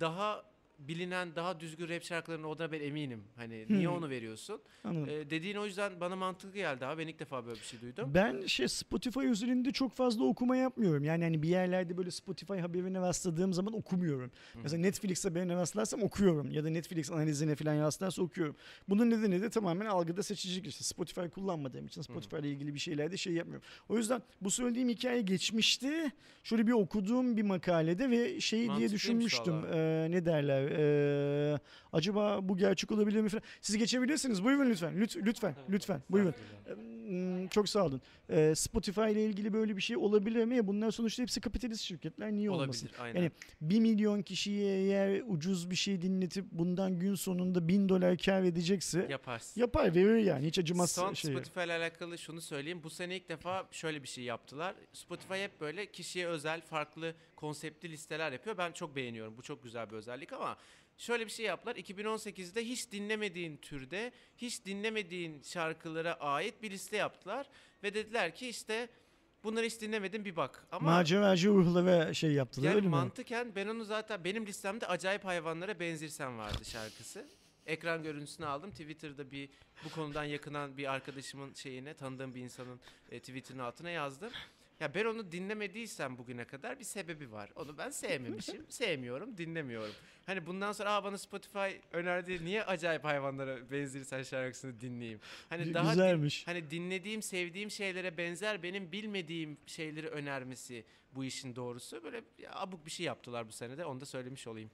daha 0.00 0.44
bilinen 0.88 1.36
daha 1.36 1.60
düzgün 1.60 1.88
rap 1.88 2.02
şarkılarının 2.02 2.44
olduğuna 2.44 2.72
ben 2.72 2.80
eminim. 2.80 3.24
Hani 3.36 3.66
niye 3.68 3.88
Hmm. 3.88 3.94
onu 3.96 4.10
veriyorsun? 4.10 4.60
Anladım. 4.84 5.08
Ee, 5.08 5.30
dediğin 5.30 5.56
o 5.56 5.66
yüzden 5.66 6.00
bana 6.00 6.16
mantıklı 6.16 6.54
geldi 6.54 6.86
abi. 6.86 7.02
Ben 7.02 7.08
ilk 7.08 7.18
defa 7.18 7.46
böyle 7.46 7.60
bir 7.60 7.64
şey 7.64 7.80
duydum. 7.80 8.10
Ben 8.14 8.46
şey 8.46 8.68
Spotify 8.68 9.26
üzerinde 9.26 9.70
çok 9.72 9.92
fazla 9.92 10.24
okuma 10.24 10.56
yapmıyorum. 10.56 11.04
Yani 11.04 11.24
hani 11.24 11.42
bir 11.42 11.48
yerlerde 11.48 11.96
böyle 11.96 12.10
Spotify 12.10 12.54
haberine 12.58 13.00
rastladığım 13.00 13.52
zaman 13.52 13.74
okumuyorum. 13.74 14.30
Mesela 14.62 14.80
Netflix 14.80 15.24
haberine 15.24 15.54
rastlarsam 15.54 16.02
okuyorum. 16.02 16.50
Ya 16.50 16.64
da 16.64 16.70
Netflix 16.70 17.10
analizine 17.10 17.54
falan 17.54 17.80
rastlarsa 17.80 18.22
okuyorum. 18.22 18.56
Bunun 18.88 19.10
nedeni 19.10 19.42
de 19.42 19.50
tamamen 19.50 19.86
algıda 19.86 20.22
seçicilik 20.22 20.66
işte. 20.66 20.84
Spotify 20.84 21.20
kullanmadığım 21.34 21.86
için 21.86 22.02
Spotify 22.02 22.36
ile 22.36 22.48
ilgili 22.50 22.74
bir 22.74 22.78
şeylerde 22.80 23.16
şey 23.16 23.32
yapmıyorum. 23.32 23.66
O 23.88 23.96
yüzden 23.96 24.22
bu 24.40 24.50
söylediğim 24.50 24.88
hikaye 24.88 25.20
geçmişti. 25.22 26.12
Şöyle 26.42 26.66
bir 26.66 26.72
okuduğum 26.72 27.36
bir 27.36 27.42
makalede 27.42 28.10
ve 28.10 28.40
şey 28.40 28.76
diye 28.76 28.90
düşünmüştüm. 28.90 29.54
Ee, 29.72 30.06
ne 30.10 30.24
derler? 30.24 30.69
Ee, 30.70 31.58
acaba 31.92 32.48
bu 32.48 32.56
gerçek 32.56 32.90
olabilir 32.92 33.20
mi 33.20 33.28
falan. 33.28 33.42
Siz 33.60 33.76
geçebilirsiniz. 33.76 34.44
Buyurun 34.44 34.70
lütfen. 34.70 34.94
Lüt- 34.94 35.26
lütfen. 35.26 35.54
Lütfen. 35.70 36.02
Buyurun. 36.10 36.34
Hmm, 37.10 37.48
Çok 37.48 37.68
sağ 37.68 37.84
olun. 37.84 38.00
Ee, 38.30 38.54
Spotify 38.56 39.00
ile 39.00 39.24
ilgili 39.24 39.52
böyle 39.52 39.76
bir 39.76 39.82
şey 39.82 39.96
olabilir 39.96 40.44
mi? 40.44 40.66
Bunlar 40.66 40.90
sonuçta 40.90 41.22
hepsi 41.22 41.40
kapitalist 41.40 41.82
şirketler. 41.82 42.32
Niye 42.32 42.50
olmasın? 42.50 42.86
Olabilir 42.86 43.02
aynen. 43.02 43.20
Yani 43.20 43.30
1 43.60 43.80
milyon 43.80 44.22
kişiye 44.22 44.76
eğer 44.76 45.22
ucuz 45.28 45.70
bir 45.70 45.76
şey 45.76 46.02
dinletip 46.02 46.44
bundan 46.52 46.98
gün 46.98 47.14
sonunda 47.14 47.68
1000 47.68 47.88
dolar 47.88 48.16
kar 48.18 48.42
edecekse 48.42 49.06
Yaparsın. 49.10 49.60
yapar 49.60 49.94
verir 49.94 50.16
yani. 50.16 50.46
Hiç 50.46 50.58
acımaz 50.58 50.90
Son 50.92 51.14
şey. 51.14 51.30
Spotify 51.32 51.60
ile 51.60 51.72
alakalı 51.76 52.18
şunu 52.18 52.40
söyleyeyim. 52.40 52.80
Bu 52.82 52.90
sene 52.90 53.16
ilk 53.16 53.28
defa 53.28 53.68
şöyle 53.70 54.02
bir 54.02 54.08
şey 54.08 54.24
yaptılar. 54.24 54.74
Spotify 54.92 55.34
hep 55.34 55.60
böyle 55.60 55.86
kişiye 55.86 56.26
özel 56.26 56.60
farklı 56.60 57.14
konseptli 57.36 57.90
listeler 57.90 58.32
yapıyor. 58.32 58.58
Ben 58.58 58.72
çok 58.72 58.96
beğeniyorum. 58.96 59.36
Bu 59.36 59.42
çok 59.42 59.62
güzel 59.62 59.90
bir 59.90 59.96
özellik 59.96 60.32
ama 60.32 60.56
şöyle 61.00 61.26
bir 61.26 61.30
şey 61.30 61.46
yaptılar. 61.46 61.76
2018'de 61.76 62.64
hiç 62.64 62.92
dinlemediğin 62.92 63.56
türde, 63.56 64.12
hiç 64.36 64.64
dinlemediğin 64.64 65.42
şarkılara 65.42 66.14
ait 66.14 66.62
bir 66.62 66.70
liste 66.70 66.96
yaptılar 66.96 67.46
ve 67.82 67.94
dediler 67.94 68.34
ki 68.34 68.48
işte 68.48 68.88
bunları 69.44 69.66
hiç 69.66 69.80
dinlemedin 69.80 70.24
bir 70.24 70.36
bak. 70.36 70.66
Ama 70.72 70.90
Maceracı 70.90 71.48
ruhlara 71.48 72.14
şey 72.14 72.32
yaptılar 72.32 72.66
yani 72.66 72.76
öyle 72.76 72.86
mi? 72.86 72.90
mantıken 72.90 73.54
ben 73.56 73.66
onu 73.66 73.84
zaten 73.84 74.24
benim 74.24 74.46
listemde 74.46 74.86
acayip 74.86 75.24
hayvanlara 75.24 75.80
benzirsen 75.80 76.38
vardı 76.38 76.64
şarkısı. 76.64 77.26
Ekran 77.66 78.02
görüntüsünü 78.02 78.46
aldım. 78.46 78.70
Twitter'da 78.70 79.30
bir 79.30 79.48
bu 79.84 79.90
konudan 79.90 80.24
yakınan 80.24 80.76
bir 80.76 80.92
arkadaşımın 80.92 81.54
şeyine, 81.54 81.94
tanıdığım 81.94 82.34
bir 82.34 82.40
insanın 82.40 82.80
e, 83.10 83.20
Twitter'ın 83.20 83.58
altına 83.58 83.90
yazdım. 83.90 84.30
Ya 84.80 84.94
ben 84.94 85.04
onu 85.04 85.32
dinlemediysem 85.32 86.18
bugüne 86.18 86.44
kadar 86.44 86.78
bir 86.78 86.84
sebebi 86.84 87.32
var. 87.32 87.50
Onu 87.56 87.78
ben 87.78 87.90
sevmemişim. 87.90 88.64
sevmiyorum, 88.68 89.38
dinlemiyorum. 89.38 89.94
Hani 90.26 90.46
bundan 90.46 90.72
sonra 90.72 90.92
Aa, 90.92 91.04
bana 91.04 91.18
Spotify 91.18 91.68
önerdi. 91.92 92.44
Niye 92.44 92.64
acayip 92.64 93.04
hayvanlara 93.04 93.70
benzirsen 93.70 94.22
şarkısını 94.22 94.80
dinleyeyim? 94.80 95.20
Hani 95.48 95.74
daha 95.74 95.84
din- 95.84 95.90
Güzelmiş. 95.90 96.46
hani 96.46 96.70
dinlediğim, 96.70 97.22
sevdiğim 97.22 97.70
şeylere 97.70 98.16
benzer 98.16 98.62
benim 98.62 98.92
bilmediğim 98.92 99.58
şeyleri 99.66 100.08
önermesi 100.08 100.84
bu 101.12 101.24
işin 101.24 101.56
doğrusu. 101.56 102.04
Böyle 102.04 102.22
abuk 102.52 102.86
bir 102.86 102.90
şey 102.90 103.06
yaptılar 103.06 103.48
bu 103.48 103.52
sene 103.52 103.78
de 103.78 103.84
onu 103.84 104.00
da 104.00 104.06
söylemiş 104.06 104.46
olayım. 104.46 104.70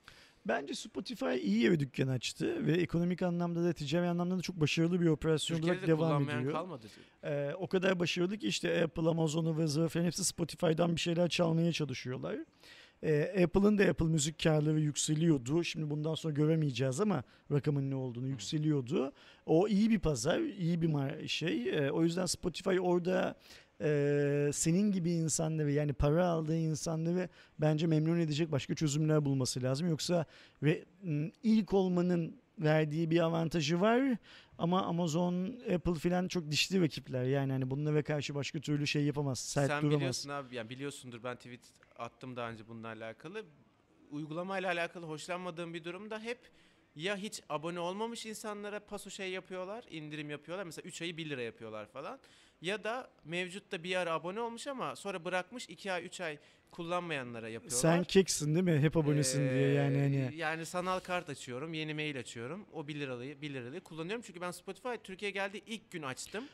Bence 0.48 0.74
Spotify 0.74 1.36
iyi 1.42 1.70
bir 1.70 1.80
dükkan 1.80 2.08
açtı 2.08 2.66
ve 2.66 2.72
ekonomik 2.72 3.22
anlamda 3.22 3.64
da 3.64 3.72
ticari 3.72 4.08
anlamda 4.08 4.38
da 4.38 4.42
çok 4.42 4.60
başarılı 4.60 5.00
bir 5.00 5.06
operasyon 5.06 5.56
Türkiye'de 5.56 5.78
olarak 5.78 5.88
de 5.88 5.92
devam 5.92 6.30
ediyor. 6.30 6.52
kalmadı. 6.52 6.86
Ee, 7.24 7.52
o 7.58 7.66
kadar 7.66 8.00
başarılı 8.00 8.38
ki 8.38 8.48
işte 8.48 8.82
Apple, 8.84 9.08
Amazon 9.08 9.44
ıvır 9.44 9.66
zıvır 9.66 9.88
falan 9.88 10.04
hepsi 10.04 10.24
Spotify'dan 10.24 10.96
bir 10.96 11.00
şeyler 11.00 11.28
çalmaya 11.28 11.72
çalışıyorlar. 11.72 12.36
Ee, 13.02 13.44
Apple'ın 13.44 13.78
da 13.78 13.84
Apple 13.84 14.06
Müzik 14.06 14.42
karları 14.42 14.80
yükseliyordu. 14.80 15.64
Şimdi 15.64 15.90
bundan 15.90 16.14
sonra 16.14 16.34
göremeyeceğiz 16.34 17.00
ama 17.00 17.22
rakamın 17.52 17.90
ne 17.90 17.94
olduğunu 17.94 18.28
yükseliyordu. 18.28 19.12
O 19.46 19.68
iyi 19.68 19.90
bir 19.90 19.98
pazar, 19.98 20.40
iyi 20.40 20.82
bir 20.82 21.28
şey. 21.28 21.68
Ee, 21.68 21.90
o 21.90 22.02
yüzden 22.02 22.26
Spotify 22.26 22.80
orada 22.80 23.36
e, 23.80 24.50
senin 24.52 24.92
gibi 24.92 25.10
insanları 25.10 25.72
yani 25.72 25.92
para 25.92 26.26
aldığı 26.26 26.56
insanları 26.56 27.28
bence 27.58 27.86
memnun 27.86 28.18
edecek 28.20 28.52
başka 28.52 28.74
çözümler 28.74 29.24
bulması 29.24 29.62
lazım. 29.62 29.88
Yoksa 29.88 30.24
ve 30.62 30.84
ilk 31.42 31.74
olmanın 31.74 32.36
verdiği 32.58 33.10
bir 33.10 33.20
avantajı 33.20 33.80
var 33.80 34.16
ama 34.58 34.82
Amazon, 34.82 35.46
Apple 35.74 35.94
filan 35.94 36.28
çok 36.28 36.50
dişli 36.50 36.82
rakipler. 36.82 37.24
Yani 37.24 37.52
hani 37.52 37.70
bunlara 37.70 38.02
karşı 38.02 38.34
başka 38.34 38.60
türlü 38.60 38.86
şey 38.86 39.04
yapamaz. 39.04 39.38
Sert 39.38 39.66
Sen 39.68 39.82
duramaz. 39.82 39.96
biliyorsun 39.96 40.30
abi 40.30 40.54
yani 40.56 40.70
biliyorsundur 40.70 41.22
ben 41.24 41.36
tweet 41.36 41.60
attım 41.96 42.36
daha 42.36 42.50
önce 42.50 42.68
bununla 42.68 42.88
alakalı. 42.88 43.44
Uygulamayla 44.10 44.72
alakalı 44.72 45.06
hoşlanmadığım 45.06 45.74
bir 45.74 45.84
durum 45.84 46.10
da 46.10 46.20
hep 46.20 46.38
ya 46.96 47.16
hiç 47.16 47.42
abone 47.48 47.80
olmamış 47.80 48.26
insanlara 48.26 48.80
paso 48.80 49.10
şey 49.10 49.30
yapıyorlar, 49.30 49.84
indirim 49.90 50.30
yapıyorlar. 50.30 50.64
Mesela 50.64 50.88
3 50.88 51.02
ayı 51.02 51.16
1 51.16 51.30
lira 51.30 51.42
yapıyorlar 51.42 51.86
falan. 51.86 52.18
Ya 52.62 52.84
da 52.84 53.10
mevcutta 53.24 53.82
bir 53.82 53.96
ara 53.96 54.12
abone 54.12 54.40
olmuş 54.40 54.66
ama 54.66 54.96
sonra 54.96 55.24
bırakmış 55.24 55.68
2 55.68 55.92
ay 55.92 56.04
3 56.04 56.20
ay 56.20 56.38
kullanmayanlara 56.70 57.48
yapıyorlar. 57.48 57.78
Sen 57.78 58.04
keksin 58.04 58.54
değil 58.54 58.64
mi? 58.64 58.78
Hep 58.80 58.96
abonesin 58.96 59.50
diye 59.50 59.68
yani 59.72 59.96
Ee, 59.96 60.00
hani. 60.00 60.36
Yani 60.36 60.66
sanal 60.66 61.00
kart 61.00 61.28
açıyorum, 61.28 61.74
yeni 61.74 61.94
mail 61.94 62.18
açıyorum. 62.18 62.66
O 62.72 62.88
1 62.88 62.94
lirayı 63.00 63.40
1 63.42 63.54
lirayı 63.54 63.80
kullanıyorum. 63.80 64.22
Çünkü 64.26 64.40
ben 64.40 64.50
Spotify 64.50 64.88
Türkiye'ye 65.04 65.32
geldiği 65.32 65.62
ilk 65.66 65.90
gün 65.90 66.02
açtım 66.02 66.44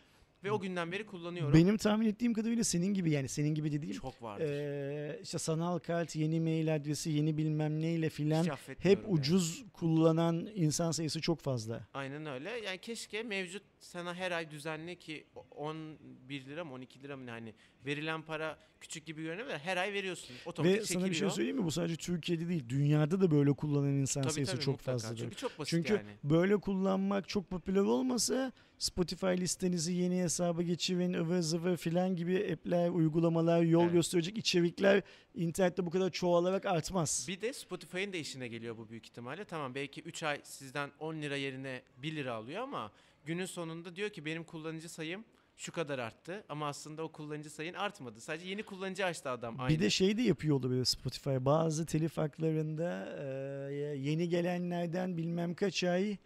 ve 0.44 0.50
o 0.52 0.60
günden 0.60 0.92
beri 0.92 1.06
kullanıyorum. 1.06 1.54
Benim 1.54 1.76
tahmin 1.76 2.06
ettiğim 2.06 2.32
kadarıyla 2.34 2.64
senin 2.64 2.94
gibi 2.94 3.10
yani 3.10 3.28
senin 3.28 3.54
gibi 3.54 3.72
dediğim 3.72 3.94
çok 3.96 4.22
vardır. 4.22 4.44
eee 4.44 5.20
işte 5.22 5.38
sanal 5.38 5.78
kart, 5.78 6.16
yeni 6.16 6.40
mail 6.40 6.74
adresi, 6.74 7.10
yeni 7.10 7.36
bilmem 7.36 7.80
neyle 7.80 8.10
filan 8.10 8.44
hep 8.78 8.98
yani. 9.02 9.06
ucuz 9.06 9.64
kullanan 9.72 10.48
insan 10.54 10.90
sayısı 10.90 11.20
çok 11.20 11.40
fazla. 11.40 11.86
Aynen 11.94 12.26
öyle. 12.26 12.50
Yani 12.50 12.78
keşke 12.78 13.22
mevcut 13.22 13.62
sana 13.80 14.14
her 14.14 14.30
ay 14.32 14.50
düzenli 14.50 14.98
ki 14.98 15.26
11 15.50 16.46
lira 16.46 16.64
mı 16.64 16.72
12 16.72 17.02
lira 17.02 17.16
mı 17.16 17.30
hani 17.30 17.54
verilen 17.86 18.22
para 18.22 18.58
küçük 18.80 19.06
gibi 19.06 19.22
görünüyor 19.22 19.48
her 19.58 19.76
ay 19.76 19.92
veriyorsun. 19.92 20.36
Otomatik 20.46 20.80
Ve 20.80 20.84
sana 20.84 20.98
bir 20.98 21.02
şey 21.04 21.08
çekiliyor. 21.10 21.30
söyleyeyim 21.30 21.56
mi? 21.58 21.64
Bu 21.64 21.70
sadece 21.70 21.96
Türkiye'de 21.96 22.48
değil. 22.48 22.64
Dünyada 22.68 23.20
da 23.20 23.30
böyle 23.30 23.52
kullanan 23.52 23.92
insan 23.92 24.22
Tabii 24.22 24.32
sayısı 24.32 24.52
tabii, 24.52 24.62
çok 24.64 24.74
mutlaka. 24.74 24.92
fazladır. 24.98 25.16
Çünkü 25.18 25.36
çok 25.36 25.58
basit 25.58 25.70
Çünkü 25.70 25.92
yani. 25.94 26.10
böyle 26.24 26.56
kullanmak 26.56 27.28
çok 27.28 27.50
popüler 27.50 27.80
olmasa 27.80 28.52
Spotify 28.82 29.26
listenizi 29.26 29.92
yeni 29.92 30.22
hesaba 30.22 30.62
geçirin, 30.62 31.12
ıvır 31.12 31.40
zıvır 31.40 31.76
filan 31.76 32.16
gibi 32.16 32.52
app'ler, 32.52 32.88
uygulamalar, 32.88 33.62
yol 33.62 33.82
Evet. 33.82 33.92
gösterecek 33.92 34.38
içerikler 34.38 35.02
internette 35.34 35.86
bu 35.86 35.90
kadar 35.90 36.10
çoğalarak 36.10 36.66
artmaz. 36.66 37.24
Bir 37.28 37.40
de 37.40 37.52
Spotify'ın 37.52 38.12
da 38.12 38.16
işine 38.16 38.48
geliyor 38.48 38.76
bu 38.76 38.88
büyük 38.88 39.06
ihtimalle. 39.06 39.44
Tamam 39.44 39.74
belki 39.74 40.02
3 40.02 40.22
ay 40.22 40.40
sizden 40.44 40.90
10 40.98 41.14
lira 41.22 41.36
yerine 41.36 41.82
1 41.96 42.16
lira 42.16 42.34
alıyor 42.34 42.62
ama 42.62 42.92
günün 43.24 43.46
sonunda 43.46 43.96
diyor 43.96 44.10
ki 44.10 44.24
benim 44.24 44.44
kullanıcı 44.44 44.88
sayım 44.88 45.24
şu 45.56 45.72
kadar 45.72 45.98
arttı 45.98 46.44
ama 46.48 46.68
aslında 46.68 47.02
o 47.02 47.12
kullanıcı 47.12 47.50
sayın 47.50 47.74
artmadı. 47.74 48.20
Sadece 48.20 48.48
yeni 48.48 48.62
kullanıcı 48.62 49.04
açtı 49.06 49.30
adam. 49.30 49.60
Aynı. 49.60 49.74
Bir 49.74 49.80
de 49.80 49.90
şey 49.90 50.16
de 50.16 50.22
yapıyor 50.22 50.56
olabilir 50.56 50.84
Spotify. 50.84 51.36
Bazı 51.40 51.86
telif 51.86 52.16
haklarında 52.16 53.16
e, 53.18 53.74
yeni 53.96 54.28
gelenlerden 54.28 55.16
bilmem 55.16 55.54
kaç 55.54 55.84
ay 55.84 56.16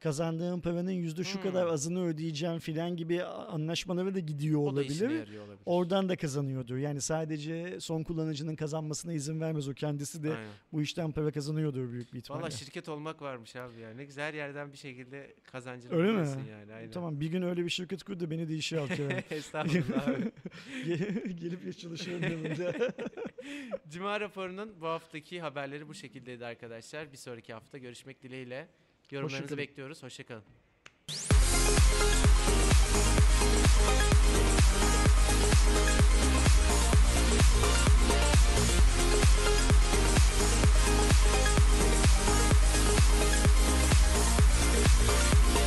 kazandığım 0.00 0.60
paranın 0.60 0.90
yüzde 0.90 1.24
şu 1.24 1.34
Hmm. 1.34 1.42
kadar 1.42 1.66
azını 1.66 2.06
ödeyeceğim 2.06 2.58
filan 2.58 2.96
gibi 2.96 3.24
anlaşmalara 3.24 4.14
da 4.14 4.18
gidiyor 4.18 4.60
o 4.60 4.64
da 4.64 4.68
olabilir. 4.70 5.10
yarıyor 5.10 5.42
olabilir. 5.44 5.62
Oradan 5.66 6.08
da 6.08 6.16
kazanıyordur. 6.16 6.76
Yani 6.76 7.00
sadece 7.00 7.80
son 7.80 8.02
kullanıcının 8.02 8.56
kazanmasına 8.56 9.12
izin 9.12 9.40
vermez. 9.40 9.68
O 9.68 9.74
kendisi 9.74 10.22
de 10.22 10.30
Aynen. 10.36 10.50
bu 10.72 10.82
işten 10.82 11.12
para 11.12 11.30
kazanıyordur 11.30 11.92
büyük 11.92 12.12
bir 12.12 12.18
ihtimalle. 12.18 12.42
Valla 12.42 12.50
şirket 12.50 12.88
olmak 12.88 13.22
varmış 13.22 13.56
abi 13.56 13.80
ya. 13.80 13.90
Ne 13.94 14.04
güzel 14.04 14.24
her 14.24 14.34
yerden 14.34 14.72
bir 14.72 14.78
şekilde 14.78 15.34
kazancını 15.42 15.92
Öyle 15.92 16.12
mi? 16.12 16.28
yani. 16.50 16.72
Aynen. 16.74 16.90
Tamam 16.90 17.20
bir 17.20 17.26
gün 17.26 17.42
öyle 17.42 17.64
bir 17.64 17.70
şirket 17.70 18.02
kur 18.02 18.20
da 18.20 18.30
beni 18.30 18.48
de 18.48 18.54
işe 18.54 18.80
al 18.80 18.86
Kerem. 18.88 19.22
Estağfurullah 19.30 20.08
abi. 20.08 20.32
Gel- 20.86 21.30
Gelip 21.36 21.66
ya 21.66 21.72
çalışıyorum 21.72 22.22
yanında. 22.22 22.72
Cuma 23.90 24.20
raporunun 24.20 24.80
bu 24.80 24.86
haftaki 24.86 25.40
haberleri 25.40 25.88
bu 25.88 25.94
şekildeydi 25.94 26.46
arkadaşlar. 26.46 27.12
Bir 27.12 27.16
sonraki 27.16 27.52
hafta 27.52 27.78
görüşmek 27.78 28.22
dileğiyle. 28.22 28.68
Yorumlarınızı 29.10 29.42
Hoşçakalın. 29.42 29.58
bekliyoruz. 29.58 30.02
Hoşçakalın. 30.02 30.44
We'll 45.54 45.65